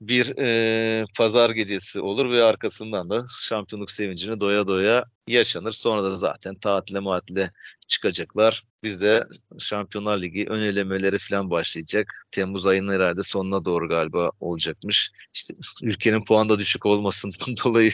bir 0.00 0.38
e, 0.38 1.04
pazar 1.16 1.50
gecesi 1.50 2.00
olur 2.00 2.30
ve 2.30 2.42
arkasından 2.42 3.10
da 3.10 3.24
şampiyonluk 3.40 3.90
sevincini 3.90 4.40
doya 4.40 4.66
doya 4.68 5.04
yaşanır. 5.28 5.72
Sonra 5.72 6.04
da 6.04 6.16
zaten 6.16 6.54
tatile 6.54 6.98
matile 7.00 7.50
çıkacaklar. 7.86 8.64
Bizde 8.82 9.26
Şampiyonlar 9.58 10.20
Ligi 10.20 10.46
ön 10.48 10.62
elemeleri 10.62 11.18
falan 11.18 11.50
başlayacak. 11.50 12.26
Temmuz 12.30 12.66
ayının 12.66 12.92
herhalde 12.92 13.22
sonuna 13.22 13.64
doğru 13.64 13.88
galiba 13.88 14.30
olacakmış. 14.40 15.10
İşte 15.34 15.54
ülkenin 15.82 16.24
puan 16.24 16.48
da 16.48 16.58
düşük 16.58 16.86
olmasından 16.86 17.56
dolayı 17.64 17.90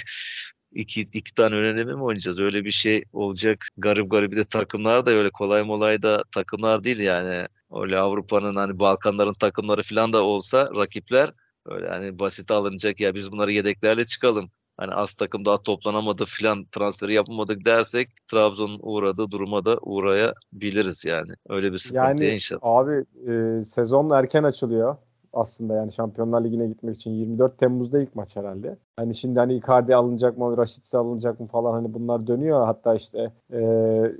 iki, 0.74 1.00
iki 1.00 1.34
tane 1.34 1.54
önleme 1.54 1.94
mi 1.94 2.02
oynayacağız? 2.02 2.40
Öyle 2.40 2.64
bir 2.64 2.70
şey 2.70 3.04
olacak. 3.12 3.66
Garip 3.76 4.10
garip 4.10 4.32
bir 4.32 4.37
de 4.37 4.44
takımlar 4.44 5.06
da 5.06 5.10
öyle 5.10 5.30
kolay 5.30 5.62
molay 5.62 6.02
da 6.02 6.24
takımlar 6.32 6.84
değil 6.84 6.98
yani. 6.98 7.46
Öyle 7.72 7.98
Avrupa'nın 7.98 8.54
hani 8.54 8.78
Balkanların 8.78 9.32
takımları 9.32 9.82
falan 9.82 10.12
da 10.12 10.24
olsa 10.24 10.70
rakipler 10.76 11.32
öyle 11.66 11.88
hani 11.88 12.18
basit 12.18 12.50
alınacak 12.50 13.00
ya 13.00 13.14
biz 13.14 13.32
bunları 13.32 13.52
yedeklerle 13.52 14.04
çıkalım. 14.04 14.50
Hani 14.76 14.94
az 14.94 15.14
takım 15.14 15.44
daha 15.44 15.62
toplanamadı 15.62 16.24
filan 16.24 16.64
transferi 16.64 17.14
yapamadık 17.14 17.64
dersek 17.64 18.08
Trabzon'un 18.30 18.78
uğradığı 18.82 19.30
duruma 19.30 19.64
da 19.64 19.78
uğrayabiliriz 19.82 21.04
yani. 21.04 21.32
Öyle 21.48 21.72
bir 21.72 21.78
sıkıntıya 21.78 22.28
yani, 22.28 22.34
inşallah. 22.34 22.60
Abi 22.62 23.04
e, 23.30 23.62
sezon 23.62 24.10
erken 24.10 24.42
açılıyor 24.42 24.96
aslında 25.35 25.75
yani 25.75 25.92
Şampiyonlar 25.92 26.44
Ligi'ne 26.44 26.66
gitmek 26.66 26.97
için 26.97 27.11
24 27.11 27.59
Temmuz'da 27.59 28.01
ilk 28.01 28.14
maç 28.14 28.37
herhalde. 28.37 28.77
Hani 28.97 29.14
şimdi 29.14 29.38
hani 29.38 29.55
Icardi 29.55 29.97
alınacak 29.97 30.38
mı, 30.38 30.57
Raşitse 30.57 30.99
alınacak 30.99 31.40
mı 31.40 31.47
falan 31.47 31.73
hani 31.73 31.94
bunlar 31.94 32.27
dönüyor. 32.27 32.64
Hatta 32.64 32.94
işte 32.94 33.33
e, 33.53 33.61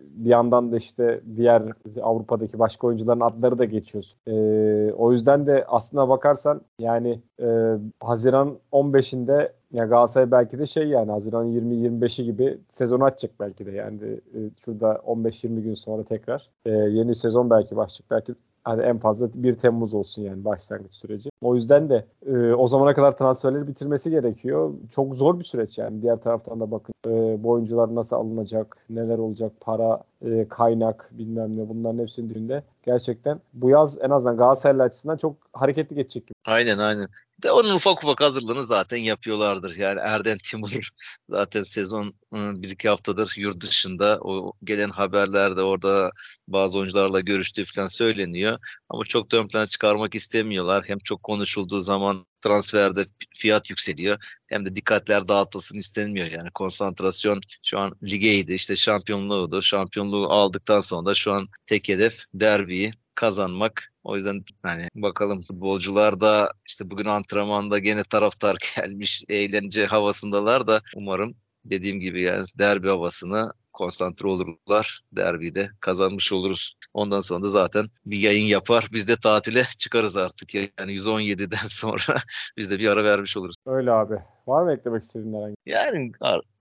bir 0.00 0.31
yandan 0.31 0.72
da 0.72 0.77
işte 0.77 1.20
diğer 1.37 1.62
Avrupa'daki 2.03 2.59
başka 2.59 2.87
oyuncuların 2.87 3.20
adları 3.20 3.59
da 3.59 3.64
geçiyorsun. 3.64 4.20
E, 4.27 4.92
o 4.92 5.12
yüzden 5.12 5.46
de 5.46 5.64
aslına 5.68 6.09
bakarsan 6.09 6.61
yani 6.79 7.20
e, 7.42 7.77
Haziran 8.00 8.59
15'inde 8.72 9.53
ya 9.72 9.85
Galatasaray 9.85 10.31
belki 10.31 10.59
de 10.59 10.66
şey 10.66 10.88
yani 10.88 11.11
Haziran 11.11 11.46
20-25'i 11.46 12.24
gibi 12.24 12.59
sezonu 12.68 13.05
açacak 13.05 13.40
belki 13.40 13.66
de 13.66 13.70
yani 13.70 14.05
e, 14.05 14.38
şurada 14.64 14.92
15-20 14.92 15.61
gün 15.61 15.74
sonra 15.74 16.03
tekrar 16.03 16.50
e, 16.66 16.70
yeni 16.70 17.14
sezon 17.14 17.50
belki 17.50 17.77
başlayacak. 17.77 18.11
Belki 18.11 18.35
hani 18.64 18.83
en 18.83 18.98
fazla 18.98 19.29
1 19.35 19.55
Temmuz 19.55 19.94
olsun 19.94 20.22
yani 20.22 20.44
başlangıç 20.44 20.94
süreci. 20.94 21.31
O 21.42 21.55
yüzden 21.55 21.90
de 21.90 22.07
e, 22.27 22.53
o 22.55 22.66
zamana 22.66 22.94
kadar 22.94 23.16
transferleri 23.16 23.68
bitirmesi 23.68 24.11
gerekiyor. 24.11 24.74
Çok 24.90 25.16
zor 25.16 25.38
bir 25.38 25.44
süreç 25.44 25.79
yani. 25.79 26.03
Diğer 26.03 26.20
taraftan 26.20 26.61
da 26.61 26.70
bakın 26.70 26.94
e, 27.07 27.42
bu 27.44 27.50
oyuncular 27.50 27.94
nasıl 27.94 28.16
alınacak, 28.16 28.77
neler 28.90 29.18
olacak, 29.18 29.53
para, 29.61 30.03
e, 30.24 30.48
kaynak 30.48 31.10
bilmem 31.12 31.56
ne 31.56 31.68
bunların 31.68 31.98
hepsinin 31.98 32.30
düşünde 32.30 32.62
gerçekten 32.87 33.40
bu 33.52 33.70
yaz 33.70 33.98
en 34.02 34.10
azından 34.10 34.37
Galatasaraylı 34.37 34.82
açısından 34.82 35.16
çok 35.16 35.37
hareketli 35.52 35.96
geçecek 35.96 36.26
gibi. 36.26 36.34
Aynen 36.44 36.78
aynen. 36.78 37.08
De 37.42 37.50
onun 37.50 37.74
ufak 37.74 38.04
ufak 38.04 38.20
hazırlığını 38.20 38.64
zaten 38.64 38.96
yapıyorlardır. 38.96 39.76
Yani 39.76 40.00
Erden 40.00 40.38
Timur 40.38 40.88
zaten 41.28 41.62
sezon 41.62 42.14
ıı, 42.34 42.62
bir 42.62 42.70
iki 42.70 42.88
haftadır 42.88 43.34
yurt 43.38 43.60
dışında. 43.60 44.18
O 44.20 44.52
gelen 44.64 44.90
haberlerde 44.90 45.62
orada 45.62 46.10
bazı 46.48 46.78
oyuncularla 46.78 47.20
görüştüğü 47.20 47.64
falan 47.64 47.88
söyleniyor. 47.88 48.58
Ama 48.88 49.04
çok 49.04 49.32
da 49.32 49.37
ön 49.37 49.48
plana 49.48 49.66
çıkarmak 49.66 50.14
istemiyorlar. 50.14 50.84
Hem 50.87 50.98
çok 50.98 51.22
konuşulduğu 51.22 51.80
zaman 51.80 52.26
transferde 52.44 53.07
fiyat 53.35 53.70
yükseliyor. 53.70 54.18
Hem 54.46 54.66
de 54.66 54.76
dikkatler 54.76 55.28
dağıtılsın 55.28 55.78
istenmiyor. 55.78 56.26
Yani 56.30 56.50
konsantrasyon 56.54 57.40
şu 57.62 57.78
an 57.78 57.96
ligeydi. 58.02 58.54
işte 58.54 58.76
şampiyonluğuydu. 58.76 59.62
Şampiyonluğu 59.62 60.33
aldıktan 60.33 60.80
sonra 60.80 61.07
da 61.07 61.14
şu 61.14 61.33
an 61.33 61.48
tek 61.66 61.88
hedef 61.88 62.24
derbiyi 62.35 62.92
kazanmak. 63.14 63.92
O 64.04 64.16
yüzden 64.16 64.44
hani 64.62 64.88
bakalım 64.94 65.42
futbolcular 65.42 66.20
da 66.20 66.52
işte 66.68 66.90
bugün 66.90 67.04
antrenmanda 67.04 67.78
gene 67.78 68.04
taraftar 68.04 68.57
gelmiş 68.76 69.24
eğlence 69.28 69.87
havasındalar 69.87 70.66
da 70.66 70.83
umarım 70.96 71.37
dediğim 71.64 72.00
gibi 72.00 72.22
yani 72.22 72.44
derbi 72.59 72.88
havasını 72.88 73.52
konsantre 73.74 74.28
olurlar. 74.28 75.00
Derbide 75.12 75.70
kazanmış 75.80 76.32
oluruz. 76.32 76.72
Ondan 76.94 77.20
sonra 77.20 77.44
da 77.44 77.48
zaten 77.48 77.87
bir 78.06 78.18
yayın 78.18 78.46
yapar. 78.46 78.88
Biz 78.92 79.08
de 79.08 79.16
tatile 79.16 79.64
çıkarız 79.78 80.16
artık. 80.16 80.54
Yani 80.54 80.92
117'den 80.92 81.66
sonra 81.68 82.20
biz 82.56 82.70
de 82.70 82.78
bir 82.78 82.88
ara 82.88 83.04
vermiş 83.04 83.37
oluruz. 83.37 83.54
Öyle 83.66 83.92
abi. 83.92 84.14
Var 84.46 84.62
mı 84.62 84.72
eklemek 84.72 85.02
istediğin 85.02 85.35
herhangi? 85.35 85.57
Yani 85.66 86.12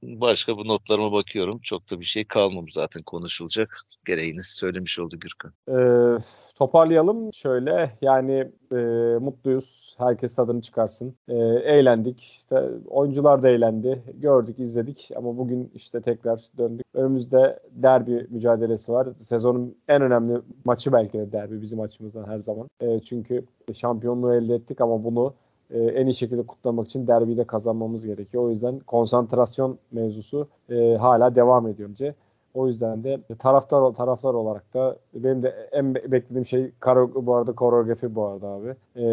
başka 0.03 0.57
bu 0.57 0.67
notlarıma 0.67 1.11
bakıyorum. 1.11 1.59
Çok 1.59 1.91
da 1.91 1.99
bir 1.99 2.05
şey 2.05 2.25
kalmamış 2.25 2.73
zaten 2.73 3.03
konuşulacak. 3.03 3.81
Gereğini 4.05 4.43
söylemiş 4.43 4.99
oldu 4.99 5.15
Gürkan. 5.19 5.51
Ee, 5.69 6.17
toparlayalım 6.55 7.33
şöyle. 7.33 7.91
Yani 8.01 8.51
e, 8.71 8.75
mutluyuz. 9.19 9.95
Herkes 9.97 10.35
tadını 10.35 10.61
çıkarsın. 10.61 11.15
E, 11.27 11.35
eğlendik. 11.63 12.21
İşte 12.21 12.69
oyuncular 12.87 13.41
da 13.41 13.49
eğlendi. 13.49 14.03
Gördük, 14.13 14.59
izledik. 14.59 15.09
Ama 15.15 15.37
bugün 15.37 15.71
işte 15.75 16.01
tekrar 16.01 16.39
döndük. 16.57 16.85
Önümüzde 16.93 17.59
derbi 17.71 18.27
mücadelesi 18.29 18.91
var. 18.91 19.07
Sezonun 19.17 19.75
en 19.87 20.01
önemli 20.01 20.41
maçı 20.65 20.93
belki 20.93 21.17
de 21.17 21.31
derbi 21.31 21.61
bizim 21.61 21.79
açımızdan 21.79 22.27
her 22.27 22.39
zaman. 22.39 22.69
E, 22.81 22.99
çünkü 22.99 23.45
şampiyonluğu 23.73 24.35
elde 24.35 24.55
ettik 24.55 24.81
ama 24.81 25.03
bunu 25.03 25.33
e, 25.73 25.79
en 25.79 26.07
iyi 26.07 26.13
şekilde 26.13 26.41
kutlamak 26.43 26.85
için 26.85 27.07
derbiyi 27.07 27.37
de 27.37 27.43
kazanmamız 27.43 28.05
gerekiyor. 28.05 28.43
O 28.43 28.49
yüzden 28.49 28.79
konsantrasyon 28.79 29.77
mevzusu 29.91 30.47
e, 30.69 30.95
hala 30.95 31.35
devam 31.35 31.67
ediyor 31.67 31.89
önce. 31.89 32.15
O 32.53 32.67
yüzden 32.67 33.03
de 33.03 33.19
taraftar 33.39 33.93
taraftar 33.93 34.33
olarak 34.33 34.73
da 34.73 34.97
benim 35.13 35.43
de 35.43 35.69
en 35.71 35.95
beklediğim 35.95 36.45
şey 36.45 36.71
bu 37.15 37.35
arada 37.35 37.51
koreografi 37.51 38.15
bu 38.15 38.25
arada 38.25 38.47
abi. 38.47 38.75
E, 38.95 39.05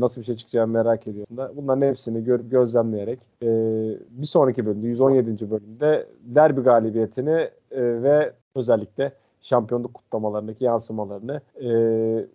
nasıl 0.00 0.20
bir 0.20 0.26
şey 0.26 0.36
çıkacağını 0.36 0.72
merak 0.72 1.06
ediyorsun 1.06 1.36
da. 1.36 1.52
Bunların 1.56 1.86
hepsini 1.86 2.24
görüp 2.24 2.50
gözlemleyerek 2.50 3.18
e, 3.42 3.48
bir 4.10 4.26
sonraki 4.26 4.66
bölümde 4.66 4.86
117. 4.86 5.50
bölümde 5.50 6.06
derbi 6.22 6.60
galibiyetini 6.60 7.50
e, 7.70 7.82
ve 8.02 8.32
özellikle 8.54 9.12
şampiyonluk 9.42 9.94
kutlamalarındaki 9.94 10.64
yansımalarını 10.64 11.40
e, 11.62 11.70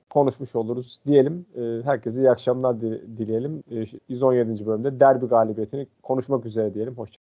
konuşmuş 0.10 0.56
oluruz 0.56 1.00
diyelim. 1.08 1.46
E, 1.56 1.84
herkese 1.84 2.22
iyi 2.22 2.32
akşamlar 2.32 2.82
dileyelim. 3.17 3.63
E, 3.72 3.86
117. 4.10 4.65
bölümde 4.65 5.00
derbi 5.00 5.26
galibiyetini 5.26 5.88
konuşmak 6.04 6.46
üzere 6.46 6.74
diyelim. 6.74 6.93
Hoşçakalın. 6.98 7.24